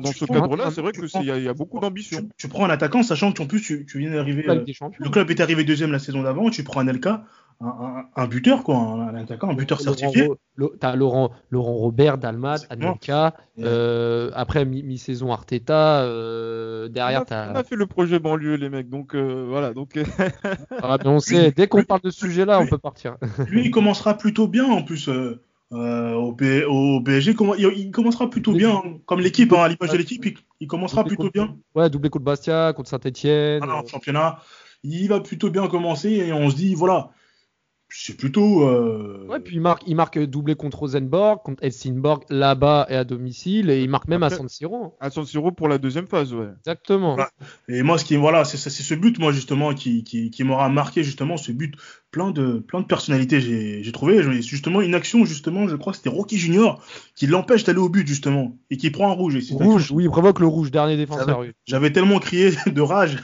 Dans, 0.00 0.12
ce 0.12 0.24
cadre-là, 0.24 0.70
c'est 0.70 0.80
vrai 0.80 0.92
tu 0.92 1.02
que 1.02 1.06
prends- 1.06 1.20
c'est- 1.20 1.26
il 1.26 1.36
y, 1.36 1.44
y 1.44 1.48
a 1.48 1.52
beaucoup 1.54 1.80
d'ambition. 1.80 2.22
tu, 2.22 2.28
tu 2.38 2.48
prends 2.48 2.64
un 2.64 2.70
attaquant, 2.70 3.02
sachant 3.02 3.30
que, 3.32 3.42
en 3.42 3.46
plus, 3.46 3.60
tu, 3.60 3.84
tu 3.84 3.98
viens 3.98 4.10
d'arriver, 4.12 4.48
euh, 4.48 4.64
le 4.98 5.10
club 5.10 5.30
est 5.30 5.40
arrivé 5.40 5.64
deuxième 5.64 5.92
la 5.92 5.98
saison 5.98 6.22
d'avant, 6.22 6.48
tu 6.48 6.64
prends 6.64 6.80
un 6.80 6.88
LK, 6.90 7.08
un, 7.60 7.66
un, 7.66 8.04
un 8.16 8.26
buteur, 8.26 8.62
quoi, 8.64 8.76
un, 8.76 9.08
un 9.08 9.14
attaquant, 9.14 9.50
un 9.50 9.54
buteur 9.54 9.78
Laurent 9.84 9.96
certifié. 9.96 10.26
Ro- 10.58 10.72
T'as 10.78 10.94
Laurent, 10.96 11.30
Laurent 11.50 11.74
Robert, 11.74 12.18
Dalmat. 12.18 12.56
Anelka. 12.70 13.34
Euh, 13.58 14.30
après, 14.34 14.64
mi- 14.64 14.82
mi-saison 14.82 15.32
Arteta. 15.32 16.02
euh, 16.02 16.86
On 16.88 16.92
derrière, 16.92 17.22
a, 17.22 17.24
t'as. 17.24 17.52
on 17.52 17.56
a 17.56 17.64
fait 17.64 17.76
le 17.76 17.86
projet 17.86 18.18
banlieue, 18.18 18.54
les 18.56 18.68
mecs. 18.68 18.88
Donc 18.88 19.14
euh, 19.14 19.46
voilà. 19.48 19.72
Donc 19.72 19.98
Ah, 20.82 20.98
mais 21.02 21.08
on 21.08 21.20
sait, 21.20 21.50
dès 21.52 21.66
qu'on 21.68 21.82
parle 21.84 22.02
de 22.02 22.10
ce 22.10 22.20
sujet-là, 22.20 22.60
on 22.60 22.66
peut 22.66 22.78
partir. 22.78 23.16
Lui, 23.48 23.64
il 23.66 23.70
commencera 23.70 24.16
plutôt 24.16 24.46
bien, 24.48 24.64
en 24.66 24.82
plus, 24.82 25.08
euh, 25.08 25.40
euh, 25.72 26.12
au, 26.14 26.32
P- 26.32 26.64
au 26.64 27.00
PSG. 27.00 27.34
comment- 27.34 27.54
Il, 27.54 27.66
il 27.76 27.90
commencera 27.90 28.28
plutôt 28.30 28.52
bien, 28.52 28.82
comme 29.06 29.20
l'équipe, 29.20 29.52
hein, 29.52 29.62
à 29.62 29.68
l'image 29.68 29.90
de 29.90 29.96
l'équipe, 29.96 30.24
il, 30.26 30.34
il 30.60 30.66
commencera 30.66 31.04
plutôt 31.04 31.30
bien. 31.30 31.56
Ouais, 31.74 31.88
doublé 31.90 32.10
contre 32.10 32.24
Bastia, 32.24 32.72
contre 32.74 32.90
Saint-Etienne. 32.90 33.62
En 33.64 33.86
championnat, 33.86 34.38
il 34.84 35.08
va 35.08 35.20
plutôt 35.20 35.50
bien 35.50 35.66
commencer 35.66 36.10
et 36.10 36.32
on 36.32 36.50
se 36.50 36.56
dit, 36.56 36.74
voilà, 36.74 37.10
c'est 37.96 38.16
plutôt. 38.16 38.68
euh, 38.68 39.26
Ouais, 39.28 39.40
puis 39.40 39.56
il 39.56 39.60
marque, 39.60 39.82
il 39.86 39.94
marque 39.96 40.18
doublé 40.18 40.54
contre 40.54 40.78
Rosenborg, 40.80 41.42
contre 41.44 41.62
Helsingborg, 41.64 42.24
là-bas 42.30 42.86
et 42.90 42.96
à 42.96 43.04
domicile, 43.04 43.70
et 43.70 43.82
il 43.82 43.88
marque 43.90 44.08
même 44.08 44.22
à 44.22 44.30
San 44.30 44.48
Siro. 44.48 44.96
à 45.00 45.10
San 45.10 45.24
Siro 45.24 45.52
pour 45.52 45.68
la 45.68 45.78
deuxième 45.78 46.06
phase, 46.06 46.32
ouais. 46.34 46.48
Exactement. 46.60 47.14
Voilà. 47.14 47.30
Et 47.68 47.82
moi, 47.82 47.98
ce 47.98 48.04
qui, 48.04 48.16
voilà, 48.16 48.44
c'est 48.44 48.56
ce 48.58 48.94
but, 48.94 49.18
moi, 49.18 49.32
justement, 49.32 49.74
qui, 49.74 50.04
qui, 50.04 50.30
qui 50.30 50.44
m'aura 50.44 50.68
marqué, 50.68 51.02
justement, 51.04 51.36
ce 51.36 51.52
but 51.52 51.74
plein 52.10 52.30
de, 52.30 52.58
plein 52.60 52.80
de 52.80 52.86
personnalités, 52.86 53.40
j'ai 53.40 53.82
j'ai 53.82 53.92
trouvé. 53.92 54.22
Justement, 54.42 54.80
une 54.80 54.94
action, 54.94 55.24
justement, 55.24 55.66
je 55.68 55.76
crois 55.76 55.92
que 55.92 55.96
c'était 55.98 56.10
Rocky 56.10 56.38
Junior 56.38 56.80
qui 57.16 57.26
l'empêche 57.26 57.64
d'aller 57.64 57.78
au 57.80 57.88
but, 57.88 58.06
justement, 58.06 58.56
et 58.70 58.76
qui 58.76 58.90
prend 58.90 59.10
un 59.10 59.14
rouge. 59.14 59.36
Et 59.36 59.40
Rouge, 59.52 59.90
oui, 59.92 60.04
il 60.04 60.10
provoque 60.10 60.40
le 60.40 60.46
rouge, 60.46 60.70
dernier 60.70 60.96
défenseur. 60.96 61.40
oui. 61.40 61.52
J'avais 61.66 61.92
tellement 61.92 62.18
crié 62.20 62.50
de 62.66 62.80
rage. 62.80 63.16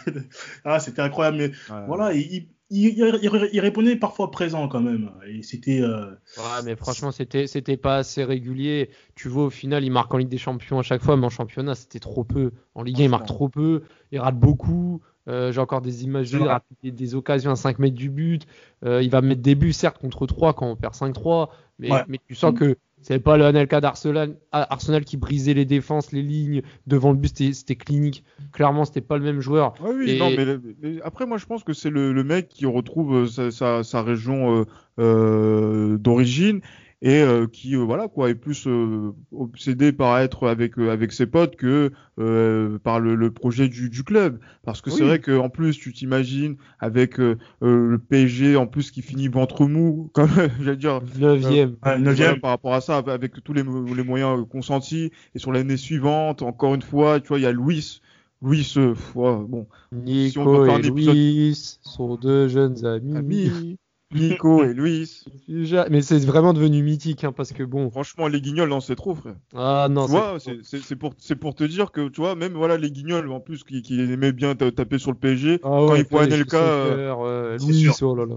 ah, 0.65 0.81
c'était 0.81 1.03
incroyable. 1.03 1.37
Mais 1.39 1.51
Ouais. 1.75 1.85
voilà, 1.87 2.13
il, 2.15 2.21
il, 2.33 2.49
il- 2.71 2.99
il- 2.99 3.49
il 3.53 3.61
répondait 3.61 3.97
parfois 3.97 4.31
présent 4.31 4.69
quand 4.69 4.81
même. 4.81 5.11
Et 5.27 5.43
c'était. 5.43 5.81
euh, 5.83 6.11
Ouais, 6.39 6.63
mais 6.65 6.77
franchement, 6.77 7.11
c'était, 7.11 7.47
c'était 7.47 7.77
pas 7.77 7.97
assez 7.99 8.25
régulier. 8.25 8.91
Tu 9.15 9.29
vois, 9.29 9.45
au 9.47 9.51
final, 9.51 9.85
il 9.85 9.91
marque 9.91 10.13
en 10.15 10.19
Ligue 10.19 10.29
des 10.29 10.39
Champions 10.39 10.79
à 10.79 10.83
chaque 10.83 11.03
fois, 11.03 11.17
mais 11.17 11.27
en 11.27 11.31
championnat, 11.31 11.75
c'était 11.75 11.99
trop 12.01 12.25
peu. 12.25 12.53
En 12.75 12.83
Ligue 12.83 13.01
1, 13.01 13.05
il 13.05 13.11
marque 13.11 13.27
trop 13.27 13.49
peu. 13.49 13.83
Il 14.13 14.19
rate 14.21 14.39
beaucoup. 14.39 15.01
Euh, 15.29 15.53
j'ai 15.53 15.61
encore 15.61 15.83
des 15.83 16.03
images 16.05 16.33
il 16.33 16.43
rate 16.43 16.65
des, 16.83 16.91
des 16.91 17.15
occasions 17.15 17.51
à 17.51 17.57
5 17.57 17.79
mètres 17.79 17.95
du 17.97 18.09
but. 18.11 18.47
Euh, 18.85 19.03
il 19.03 19.11
va 19.11 19.21
mettre 19.21 19.43
des 19.43 19.55
buts, 19.55 19.73
certes, 19.73 19.99
contre 19.99 20.27
3 20.27 20.55
quand 20.55 20.67
on 20.71 20.77
perd 20.77 20.95
5-3. 20.95 21.51
Mais, 21.79 21.91
Ouais. 21.93 22.05
mais 22.09 22.19
tu 22.27 22.35
sens 22.35 22.55
que 22.59 22.77
c'est 23.03 23.19
pas 23.19 23.37
le 23.37 23.45
Anelka 23.45 23.81
d'Arsenal 23.81 24.37
ah, 24.53 24.67
Arsenal 24.71 25.05
qui 25.05 25.17
brisait 25.17 25.55
les 25.55 25.65
défenses, 25.65 26.13
les 26.13 26.23
lignes. 26.23 26.63
Devant 26.87 27.13
le 27.13 27.19
but, 27.19 27.37
c'était, 27.55 27.77
clinique. 27.77 28.25
Clairement, 28.53 28.85
c'était 28.85 29.01
pas 29.01 29.17
le 29.17 29.25
même 29.25 29.41
joueur. 29.41 29.75
Ouais, 29.83 29.93
oui, 29.95 30.11
Et- 30.11 30.19
non, 30.19 30.31
mais, 30.31 31.01
après, 31.03 31.27
moi, 31.27 31.39
je 31.39 31.47
pense 31.47 31.65
que 31.65 31.73
c'est 31.73 31.91
le, 31.91 32.13
le 32.13 32.25
mec 32.25 32.49
qui 32.49 32.67
retrouve 32.67 33.15
euh, 33.15 33.27
sa, 33.27 33.51
sa, 33.51 33.83
sa 33.83 34.03
région 34.03 34.61
euh, 34.61 34.65
euh, 34.99 35.99
d'origine 35.99 36.61
et 37.03 37.21
euh, 37.23 37.47
qui, 37.47 37.75
euh, 37.77 37.81
voilà, 37.81 38.09
quoi, 38.09 38.29
est 38.31 38.35
plus 38.35 38.67
euh, 38.67 39.13
obsédé 39.33 39.91
par 39.93 40.19
être 40.19 40.47
avec 40.49 40.79
euh, 40.79 40.91
avec 40.91 41.13
ses 41.13 41.27
potes 41.27 41.57
que 41.57 41.93
euh, 42.19 42.79
par 42.79 43.01
le, 43.01 43.15
le 43.15 43.31
projet 43.31 43.69
du, 43.69 43.89
du 43.89 44.05
club. 44.05 44.39
Parce 44.65 44.83
que 44.83 44.91
c'est 44.91 45.05
vrai 45.07 45.19
que 45.19 45.37
en 45.39 45.49
plus, 45.49 45.79
tu 45.79 45.93
t'imagines 45.95 46.57
avec 46.79 47.19
euh, 47.19 47.39
euh, 47.63 47.89
le 47.93 47.99
PSG 47.99 48.57
en 48.57 48.67
plus 48.67 48.91
qui 48.91 49.01
finit 49.01 49.29
ventre 49.29 49.67
mou, 49.67 50.11
comme 50.15 50.29
j'allais 50.61 50.77
dire, 50.77 51.01
9ème. 51.01 52.21
ouais, 52.35 52.41
par 52.41 52.51
rapport 52.51 52.75
à 52.75 52.81
ça, 52.83 52.99
avec 52.99 53.43
tous 53.43 53.53
les, 53.55 53.63
mo- 53.63 53.95
les 53.95 54.05
moyens 54.05 54.47
consentis. 54.51 55.11
Et 55.35 55.39
sur 55.39 55.53
l'année 55.53 55.79
suivante, 55.79 56.43
encore 56.43 56.75
une 56.75 56.83
fois, 56.83 57.21
tu 57.21 57.29
vois, 57.29 57.39
il 57.39 57.43
y 57.43 57.47
a 57.47 57.53
Louis. 57.53 58.03
Louis, 58.43 58.73
euh, 58.77 58.95
ouais, 59.15 59.37
bon, 59.49 59.67
Si 59.91 60.39
on 60.39 60.43
Nico 60.43 60.45
doit 60.45 60.65
faire 60.67 60.75
et 60.75 60.77
un 60.77 60.83
épisode- 60.83 61.15
Louis 61.15 61.79
sont 61.83 62.17
deux 62.17 62.49
jeunes 62.49 62.85
amis. 62.85 63.17
Ami, 63.17 63.79
Nico 64.13 64.65
et. 64.65 64.75
Déjà- 65.49 65.87
Mais 65.91 66.03
c'est 66.03 66.19
vraiment 66.25 66.53
devenu 66.53 66.83
mythique, 66.83 67.25
hein, 67.25 67.33
parce 67.33 67.53
que 67.53 67.63
bon. 67.63 67.91
Franchement, 67.91 68.29
les 68.29 68.41
guignols, 68.41 68.69
non, 68.69 68.81
c'est 68.81 68.97
trop, 68.97 69.15
frère. 69.15 69.37
Ah 69.55 69.89
non, 69.91 70.07
tu 70.07 70.13
c'est- 70.13 70.19
vois, 70.19 70.39
c'est- 70.63 70.97
pour, 70.97 71.15
pour 71.41 71.55
te 71.55 71.65
dire 71.65 71.93
que, 71.93 72.09
tu 72.09 72.21
vois, 72.21 72.35
même 72.35 72.53
voilà, 72.55 72.77
les 72.77 72.91
guignols, 72.91 73.31
en 73.31 73.41
plus, 73.41 73.65
qui, 73.65 73.83
qui 73.83 74.01
aimaient 74.01 74.33
bien 74.33 74.55
ta- 74.55 74.73
taper 74.73 74.99
sur 74.99 75.13
le 75.13 75.17
PSG, 75.19 75.61
Ah 75.63 75.69
quand 75.69 75.93
ouais, 75.93 76.01
il 76.01 76.05
faut 76.07 76.19
les 76.19 76.25
Anelka, 76.25 76.59
chausseurs, 76.59 77.21
euh, 77.25 77.59
c'est 77.59 77.67
Louis, 77.67 77.81
sûr. 77.93 77.97
oh 78.03 78.15
là 78.17 78.27
là. 78.27 78.37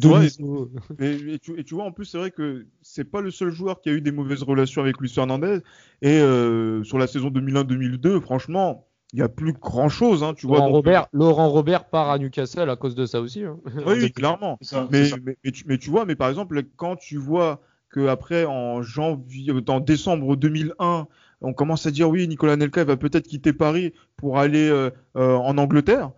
tu 0.00 0.06
vois, 0.08 0.24
et, 0.24 0.28
Donizo. 0.38 0.70
et- 1.00 1.34
et 1.34 1.38
tu, 1.38 1.58
et 1.60 1.64
tu 1.64 1.74
vois, 1.74 1.84
en 1.84 1.92
plus, 1.92 2.04
c'est 2.06 2.18
vrai 2.18 2.30
que 2.30 2.66
c'est 2.82 3.04
pas 3.10 3.20
le 3.20 3.30
seul 3.30 3.50
joueur 3.50 3.80
qui 3.80 3.88
a 3.90 3.92
eu 3.92 4.00
des 4.00 4.12
mauvaises 4.12 4.42
relations 4.42 4.80
avec 4.82 4.98
Luis 5.00 5.12
Hernandez. 5.16 5.60
Et 6.02 6.18
euh, 6.20 6.82
sur 6.84 6.98
la 6.98 7.06
saison 7.06 7.28
2001-2002, 7.30 8.20
franchement, 8.20 8.86
il 9.12 9.20
y 9.20 9.22
a 9.22 9.28
plus 9.28 9.52
grand 9.52 9.88
chose, 9.88 10.22
hein, 10.22 10.34
tu 10.34 10.46
vois. 10.46 10.56
Laurent 10.56 10.66
donc, 10.68 10.76
Robert, 10.76 11.06
Laurent 11.12 11.48
Robert 11.48 11.84
part 11.88 12.10
à 12.10 12.18
Newcastle 12.18 12.68
à 12.68 12.76
cause 12.76 12.94
de 12.94 13.06
ça 13.06 13.20
aussi. 13.20 13.44
hein. 13.44 13.58
Oui, 13.64 13.94
oui, 14.02 14.12
clairement. 14.12 14.58
Ça, 14.60 14.86
Mais, 14.90 15.10
mais, 15.24 15.36
mais 15.44 15.50
tu, 15.52 15.64
mais 15.66 15.78
tu 15.78 15.90
vois, 15.90 16.04
mais 16.04 16.16
par 16.16 16.28
exemple, 16.28 16.62
quand 16.76 16.96
tu 16.96 17.16
vois 17.16 17.60
que 17.90 18.08
après 18.08 18.44
en 18.44 18.82
janvier, 18.82 19.52
euh, 19.52 19.62
en 19.68 19.80
décembre 19.80 20.36
2001, 20.36 21.06
on 21.40 21.52
commence 21.52 21.86
à 21.86 21.90
dire 21.90 22.08
oui, 22.08 22.26
Nicolas 22.28 22.56
Nelka 22.56 22.84
va 22.84 22.96
peut-être 22.96 23.26
quitter 23.28 23.52
Paris 23.52 23.92
pour 24.16 24.38
aller 24.38 24.68
euh, 24.68 24.90
euh, 25.16 25.36
en 25.36 25.56
Angleterre. 25.58 26.10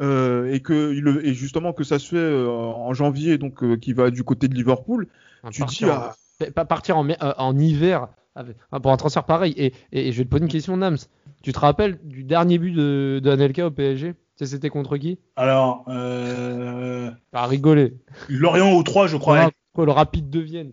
euh, 0.00 0.52
et 0.52 0.60
que 0.60 0.72
le- 0.92 1.26
et 1.26 1.34
justement 1.34 1.72
que 1.72 1.82
ça 1.82 1.98
se 1.98 2.08
fait 2.10 2.16
euh, 2.16 2.48
en 2.48 2.94
janvier 2.94 3.36
donc 3.36 3.64
euh, 3.64 3.76
qui 3.76 3.92
va 3.92 4.10
du 4.10 4.22
côté 4.22 4.46
de 4.46 4.54
Liverpool 4.54 5.08
tu 5.50 5.64
dis 5.64 5.84
partir, 5.84 5.88
ah, 5.90 6.14
en- 6.40 6.50
pas 6.52 6.64
partir 6.64 6.98
en, 6.98 7.08
euh, 7.08 7.14
en 7.36 7.58
hiver 7.58 8.08
avec- 8.38 8.56
pour 8.82 8.92
un 8.92 8.96
transfert 8.96 9.24
pareil. 9.24 9.52
Et, 9.56 9.72
et- 9.92 10.08
et 10.08 10.12
je 10.12 10.18
vais 10.18 10.24
te 10.24 10.30
poser 10.30 10.44
une 10.44 10.50
question, 10.50 10.76
Nams. 10.76 10.96
Tu 11.42 11.52
te 11.52 11.58
rappelles 11.58 11.98
du 12.04 12.24
dernier 12.24 12.58
but 12.58 12.72
de, 12.72 13.20
de 13.22 13.30
Anelka 13.30 13.66
au 13.66 13.70
PSG 13.70 14.14
Tu 14.14 14.18
sais, 14.36 14.46
C'était 14.46 14.70
contre 14.70 14.96
qui? 14.96 15.18
Alors, 15.36 15.84
euh, 15.88 17.10
rigoler. 17.32 17.94
Lorient 18.28 18.74
ou 18.74 18.82
3, 18.82 19.06
je 19.06 19.16
crois. 19.16 19.50
Le 19.76 19.92
Rapide 19.92 20.28
de 20.28 20.40
Vienne. 20.40 20.72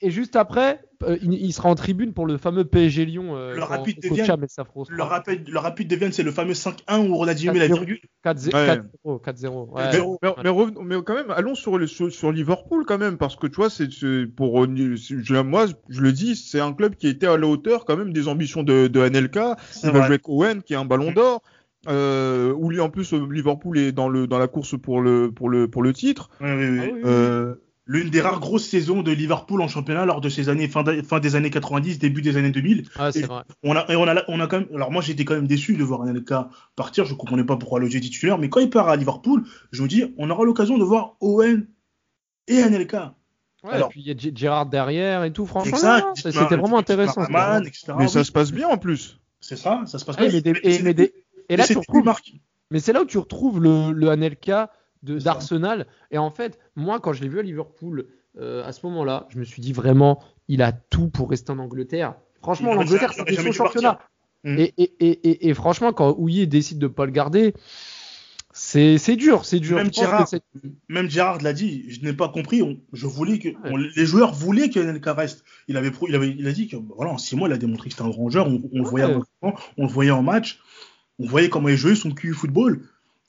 Et, 0.00 0.10
juste 0.10 0.36
après, 0.36 0.80
euh, 1.04 1.16
il, 1.22 1.32
il 1.34 1.52
sera 1.52 1.68
en 1.68 1.74
tribune 1.74 2.12
pour 2.12 2.26
le 2.26 2.36
fameux 2.38 2.64
PSG 2.64 3.04
Lyon. 3.04 3.36
euh, 3.36 3.54
Le 3.54 3.62
Rapide 3.62 4.00
de 4.02 4.08
Vienne. 4.08 4.26
Cham 4.26 4.44
et 4.44 4.48
Safros 4.48 4.86
le, 4.88 4.96
parlent. 4.96 5.10
rapide, 5.10 5.48
le 5.48 5.58
rapide 5.58 5.88
de 5.88 5.96
Vienne, 5.96 6.12
c'est 6.12 6.22
le 6.22 6.30
fameux 6.32 6.52
5-1 6.54 7.06
où 7.08 7.16
Ronaldinho 7.16 7.52
met 7.52 7.58
la 7.60 7.68
4-0. 7.68 7.74
virgule. 7.74 8.00
4-0. 8.24 8.54
Ouais. 8.54 8.80
4-0. 9.04 9.20
4-0. 9.22 9.70
Ouais. 9.70 9.82
Mais- 9.92 9.98
mais, 9.98 9.98
mais, 10.22 10.42
mais 10.44 10.48
revenons- 10.50 10.82
mais 10.82 10.96
quand 11.04 11.14
même, 11.14 11.30
allons 11.30 11.54
sur, 11.54 11.78
le- 11.78 11.86
sur, 11.86 12.12
sur 12.12 12.32
Liverpool 12.32 12.84
quand 12.86 12.98
même, 12.98 13.18
parce 13.18 13.36
que 13.36 13.46
tu 13.46 13.56
vois, 13.56 13.70
c'est 13.70 13.90
c'est 13.92 14.26
pour 14.26 14.62
euh, 14.64 14.68
je, 14.96 15.34
moi, 15.40 15.66
je 15.88 16.00
le 16.00 16.12
dis, 16.12 16.36
c'est 16.36 16.60
un 16.60 16.72
club 16.72 16.94
qui 16.96 17.08
était 17.08 17.26
à 17.26 17.36
la 17.36 17.46
hauteur 17.46 17.84
quand 17.84 17.96
même 17.96 18.12
des 18.12 18.28
ambitions 18.28 18.62
de, 18.62 18.86
de 18.86 19.00
Anelka. 19.00 19.56
C'est 19.70 19.88
Il 19.88 19.92
va 19.92 19.98
jouer 20.00 20.06
avec 20.06 20.28
Owen, 20.28 20.62
qui 20.62 20.72
est 20.74 20.76
un 20.76 20.84
ballon 20.84 21.10
Mm. 21.10 21.14
d'or. 21.14 21.42
Euh, 21.88 22.52
où 22.56 22.70
lui 22.70 22.80
en 22.80 22.90
plus 22.90 23.12
euh, 23.12 23.26
Liverpool 23.30 23.76
est 23.78 23.90
dans 23.92 24.08
le 24.08 24.26
dans 24.28 24.38
la 24.38 24.46
course 24.46 24.78
pour 24.80 25.00
le 25.00 25.32
pour 25.32 25.48
le 25.48 25.66
pour 25.68 25.82
le 25.82 25.92
titre. 25.92 26.30
Oui, 26.40 26.50
oui, 26.52 26.68
oui. 26.78 27.00
Ah. 27.02 27.06
Euh, 27.08 27.54
L'une 27.84 28.10
des 28.10 28.20
rares 28.20 28.38
grosses 28.38 28.68
saisons 28.68 29.02
de 29.02 29.10
Liverpool 29.10 29.60
en 29.60 29.66
championnat 29.66 30.06
lors 30.06 30.20
de 30.20 30.28
ces 30.28 30.48
années, 30.48 30.68
fin, 30.68 30.84
des 30.84 31.34
années 31.34 31.50
90, 31.50 31.98
début 31.98 32.22
des 32.22 32.36
années 32.36 32.52
2000. 32.52 32.84
Ah, 32.96 33.10
c'est 33.10 33.18
Et- 33.18 33.22
vrai. 33.24 33.42
On 33.64 33.74
a, 33.74 33.84
et 33.90 33.96
on 33.96 34.06
a, 34.06 34.22
on 34.28 34.38
a 34.38 34.46
quand 34.46 34.60
même, 34.60 34.68
alors 34.72 34.92
moi 34.92 35.02
j'étais 35.02 35.24
quand 35.24 35.34
même 35.34 35.48
déçu 35.48 35.76
de 35.76 35.82
voir 35.82 36.02
Anelka 36.02 36.48
partir, 36.76 37.04
je 37.06 37.14
comprenais 37.14 37.42
pas 37.42 37.56
pourquoi 37.56 37.80
loger 37.80 38.00
titulaire, 38.00 38.38
mais 38.38 38.48
quand 38.48 38.60
il 38.60 38.70
part 38.70 38.88
à 38.88 38.94
Liverpool, 38.94 39.42
je 39.72 39.82
me 39.82 39.88
dis, 39.88 40.14
on 40.16 40.30
aura 40.30 40.44
l'occasion 40.44 40.78
de 40.78 40.84
voir 40.84 41.16
Owen 41.20 41.66
et 42.46 42.62
Anelka. 42.62 43.16
Ouais, 43.64 43.72
Alors- 43.72 43.88
et 43.88 43.90
puis 43.90 44.00
il 44.02 44.06
y 44.06 44.10
a 44.12 44.16
G- 44.16 44.32
Gérard 44.32 44.66
derrière 44.66 45.24
et 45.24 45.32
tout. 45.32 45.44
Franchement, 45.46 45.76
c'était 46.14 46.30
vraiment 46.56 46.78
intéressant. 46.78 47.24
etc. 47.24 47.94
mais 47.98 48.04
Oui, 48.04 48.08
ça 48.08 48.22
se 48.22 48.30
passe 48.30 48.52
bien 48.52 48.68
en 48.68 48.78
plus. 48.78 49.18
C'est 49.40 49.56
ça, 49.56 49.82
ça 49.86 49.98
se 49.98 50.04
passe 50.04 50.14
Ah, 50.20 50.24
pas. 50.24 50.30
mais 50.30 50.40
des- 50.40 50.52
Mais 50.52 50.60
et- 50.62 50.72
c'est- 50.74 50.82
mais 50.84 50.94
des- 50.94 51.12
et 51.52 51.56
là, 51.56 51.64
tu 51.66 51.78
retrouves. 51.78 52.12
Mais 52.70 52.80
c'est 52.80 52.92
là 52.92 53.02
où 53.02 53.04
tu 53.06 53.18
retrouves 53.18 53.60
le, 53.62 53.92
le 53.92 54.08
Anelka 54.08 54.70
d'Arsenal. 55.02 55.86
Et 56.10 56.18
en 56.18 56.30
fait, 56.30 56.58
moi, 56.76 57.00
quand 57.00 57.12
je 57.12 57.22
l'ai 57.22 57.28
vu 57.28 57.38
à 57.38 57.42
Liverpool, 57.42 58.06
euh, 58.38 58.64
à 58.64 58.72
ce 58.72 58.86
moment-là, 58.86 59.26
je 59.30 59.38
me 59.38 59.44
suis 59.44 59.60
dit 59.60 59.72
vraiment, 59.72 60.22
il 60.48 60.62
a 60.62 60.72
tout 60.72 61.08
pour 61.08 61.30
rester 61.30 61.52
en 61.52 61.58
Angleterre. 61.58 62.14
Franchement, 62.40 62.74
l'Angleterre, 62.74 63.12
c'était 63.12 63.34
son 63.36 63.52
championnat. 63.52 63.92
partir. 63.94 64.08
Mm. 64.44 64.58
Et, 64.58 64.74
et, 64.78 64.94
et, 65.00 65.28
et, 65.30 65.48
et 65.50 65.54
franchement, 65.54 65.92
quand 65.92 66.14
Ouillet 66.18 66.46
décide 66.46 66.78
de 66.78 66.86
pas 66.88 67.04
le 67.06 67.12
garder, 67.12 67.54
C'est 68.54 69.16
dur, 69.16 69.44
c'est 69.46 69.60
dur. 69.60 69.76
Même 69.78 69.92
Gérard, 69.92 70.28
c'est- 70.28 70.42
même 70.88 71.08
Gérard 71.08 71.38
l'a 71.40 71.52
dit, 71.54 71.84
je 71.88 72.02
n'ai 72.02 72.12
pas 72.12 72.28
compris. 72.28 72.60
on- 72.62 72.78
je 72.92 73.06
voulais 73.06 73.38
que 73.38 73.48
on- 73.64 73.76
les 73.78 74.04
joueurs 74.06 74.34
voulaient 74.34 74.68
que 74.68 74.78
Anelka 74.78 75.14
reste. 75.14 75.42
Il 75.68 75.76
avait, 75.78 75.90
il 76.08 76.14
avait, 76.14 76.28
il 76.38 76.46
a 76.46 76.52
dit 76.52 76.68
que 76.68 76.76
bah, 76.76 76.94
voilà, 76.96 77.12
en 77.12 77.18
six 77.18 77.34
mois, 77.34 77.48
il 77.48 77.52
a 77.54 77.56
démontré 77.58 77.88
que 77.88 77.94
c'était 77.94 78.04
un 78.06 78.10
grand 78.10 78.28
joueur. 78.28 78.46
On, 78.48 78.60
on 78.72 78.82
le 78.82 78.88
voyait, 78.88 79.14
en 79.42 79.54
on 79.78 79.86
le 79.86 79.92
voyait 79.92 80.10
en 80.10 80.22
match, 80.22 80.60
on 81.22 81.26
voyait 81.26 81.48
comment 81.48 81.68
il 81.68 81.76
jouait 81.76 81.94
son 81.94 82.10
QI 82.10 82.32
football. 82.32 82.82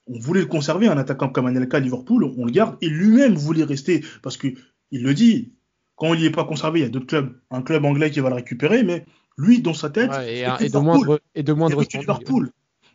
On 0.08 0.20
voulait 0.20 0.42
le 0.42 0.48
conserver, 0.48 0.88
un 0.88 0.98
attaquant 0.98 1.30
comme 1.30 1.46
Anelka 1.46 1.78
à 1.78 1.80
Liverpool, 1.80 2.26
on 2.38 2.46
le 2.46 2.52
garde. 2.52 2.76
Et 2.82 2.90
lui-même 2.90 3.36
voulait 3.36 3.64
rester 3.64 4.04
parce 4.22 4.38
que 4.38 4.48
il 4.92 5.04
le 5.04 5.14
dit. 5.14 5.54
Quand 5.96 6.16
il 6.16 6.22
n'y 6.22 6.26
est 6.26 6.32
pas 6.32 6.44
conservé, 6.44 6.80
il 6.80 6.84
y 6.84 6.86
a 6.86 6.90
d'autres 6.90 7.06
clubs, 7.06 7.36
un 7.52 7.62
club 7.62 7.86
anglais 7.86 8.10
qui 8.10 8.20
va 8.20 8.30
le 8.30 8.36
récupérer, 8.36 8.82
mais 8.82 9.06
lui, 9.38 9.62
dans 9.62 9.76
sa 9.76 9.92
tête, 9.92 10.10
Ouais, 10.10 10.40
et, 10.60 10.70
de 10.70 10.78
moindre 10.80 11.20
et 11.36 11.44
de 11.44 11.52
Il 11.52 11.56
n'y 11.56 11.60
moindre 11.60 11.76
avait 11.78 11.86
que 11.86 11.92
standing. 11.92 12.08
Liverpool. 12.08 12.52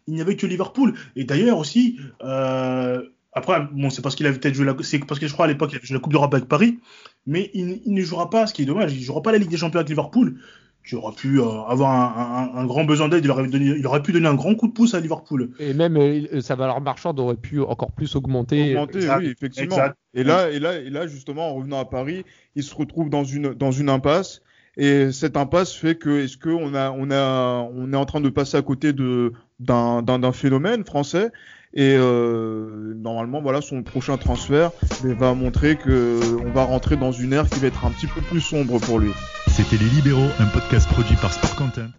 Il 0.09 0.15
n'y 0.15 0.21
avait 0.21 0.35
que 0.35 0.47
Liverpool. 0.47 0.95
Et 1.15 1.23
d'ailleurs 1.23 1.59
aussi, 1.59 2.01
euh, 2.25 3.01
après, 3.33 3.61
bon, 3.73 3.89
c'est 3.89 4.03
parce 4.03 4.17
qu'il 4.17 4.27
avait 4.27 4.37
peut-être 4.37 4.55
joué 4.55 4.67
la, 4.67 4.75
c'est 4.83 4.99
parce 4.99 5.21
que 5.21 5.29
je 5.29 5.33
crois 5.33 5.45
à 5.45 5.49
l'époque 5.49 5.71
il 5.73 5.77
avait 5.77 5.87
joué 5.87 5.95
la 5.95 6.01
Coupe 6.01 6.13
d'Europe 6.13 6.35
avec 6.35 6.49
Paris, 6.49 6.81
mais 7.25 7.53
il, 7.55 7.83
il 7.87 7.95
ne 7.95 8.03
jouera 8.03 8.31
pas, 8.31 8.49
ce 8.49 8.53
qui 8.53 8.63
est 8.63 8.67
dommage, 8.67 8.93
il 8.93 8.99
ne 8.99 9.05
jouera 9.05 9.23
pas 9.23 9.31
la 9.31 9.39
Ligue 9.39 9.51
des 9.51 9.57
Champions 9.57 9.79
avec 9.79 9.89
Liverpool, 9.89 10.41
qui 10.89 10.95
aurait 10.97 11.15
pu 11.15 11.39
euh, 11.41 11.45
avoir 11.69 11.91
un, 11.91 12.51
un- 12.57 12.61
un 12.63 12.67
grand 12.67 12.85
besoin 12.85 13.09
d'aide, 13.09 13.25
il 13.25 13.31
aurait, 13.31 13.47
donné- 13.47 13.75
il 13.79 13.87
aurait 13.87 14.03
pu 14.03 14.13
donner 14.13 14.27
un 14.29 14.35
grand 14.35 14.55
coup 14.55 14.69
de 14.69 14.73
pouce 14.73 14.95
à 14.95 15.01
Liverpool. 15.01 15.51
Et 15.61 15.75
même 15.75 15.97
euh, 15.99 16.41
sa 16.41 16.55
valeur 16.55 16.81
marchande 16.81 17.21
aurait 17.21 17.37
pu 17.37 17.61
encore 17.61 17.93
plus 17.93 18.17
augmenter. 18.17 18.71
Augmenter, 18.73 18.99
exact, 18.99 19.19
oui, 19.19 19.27
effectivement. 19.37 19.77
exact. 19.77 19.97
Et 20.15 20.25
là, 20.25 20.51
et 20.51 20.59
là, 20.59 20.77
et 20.79 20.89
là, 20.91 21.07
justement, 21.07 21.51
en 21.51 21.55
revenant 21.57 21.79
à 21.81 21.85
Paris, 21.85 22.25
il 22.57 22.63
se 22.63 22.75
retrouve 22.75 23.11
dans 23.11 23.25
une 23.25 23.53
dans 23.55 23.71
une 23.71 23.91
impasse. 23.91 24.41
Et 24.79 25.11
cette 25.13 25.37
impasse 25.37 25.75
fait 25.75 25.97
que 25.97 26.21
est-ce 26.25 26.37
que 26.37 26.51
on 26.51 26.73
a 26.75 26.91
on 26.91 27.11
a 27.11 27.69
on 27.75 27.93
est 27.93 27.97
en 27.97 28.05
train 28.07 28.21
de 28.21 28.29
passer 28.31 28.57
à 28.57 28.63
côté 28.63 28.93
de 28.93 29.33
d'un 29.61 30.33
phénomène 30.33 30.85
français? 30.85 31.31
Et 31.75 31.97
euh, 31.99 32.95
normalement 32.97 33.43
voilà 33.43 33.61
son 33.61 33.83
prochain 33.83 34.17
transfert 34.17 34.71
va 35.03 35.35
montrer 35.35 35.77
que 35.77 36.19
on 36.47 36.51
va 36.53 36.65
rentrer 36.65 36.97
dans 36.97 37.13
une 37.13 37.35
ère 37.35 37.49
qui 37.51 37.59
va 37.61 37.67
être 37.67 37.85
un 37.85 37.91
petit 37.91 38.07
peu 38.07 38.23
plus 38.23 38.41
sombre 38.41 38.79
pour 38.81 38.99
lui. 38.99 39.11
C'était 39.59 39.77
Les 39.77 39.91
Libéraux, 39.91 40.31
un 40.39 40.47
podcast 40.47 40.89
produit 40.89 41.17
par 41.17 41.33
Sport 41.33 41.57
Content. 41.57 41.91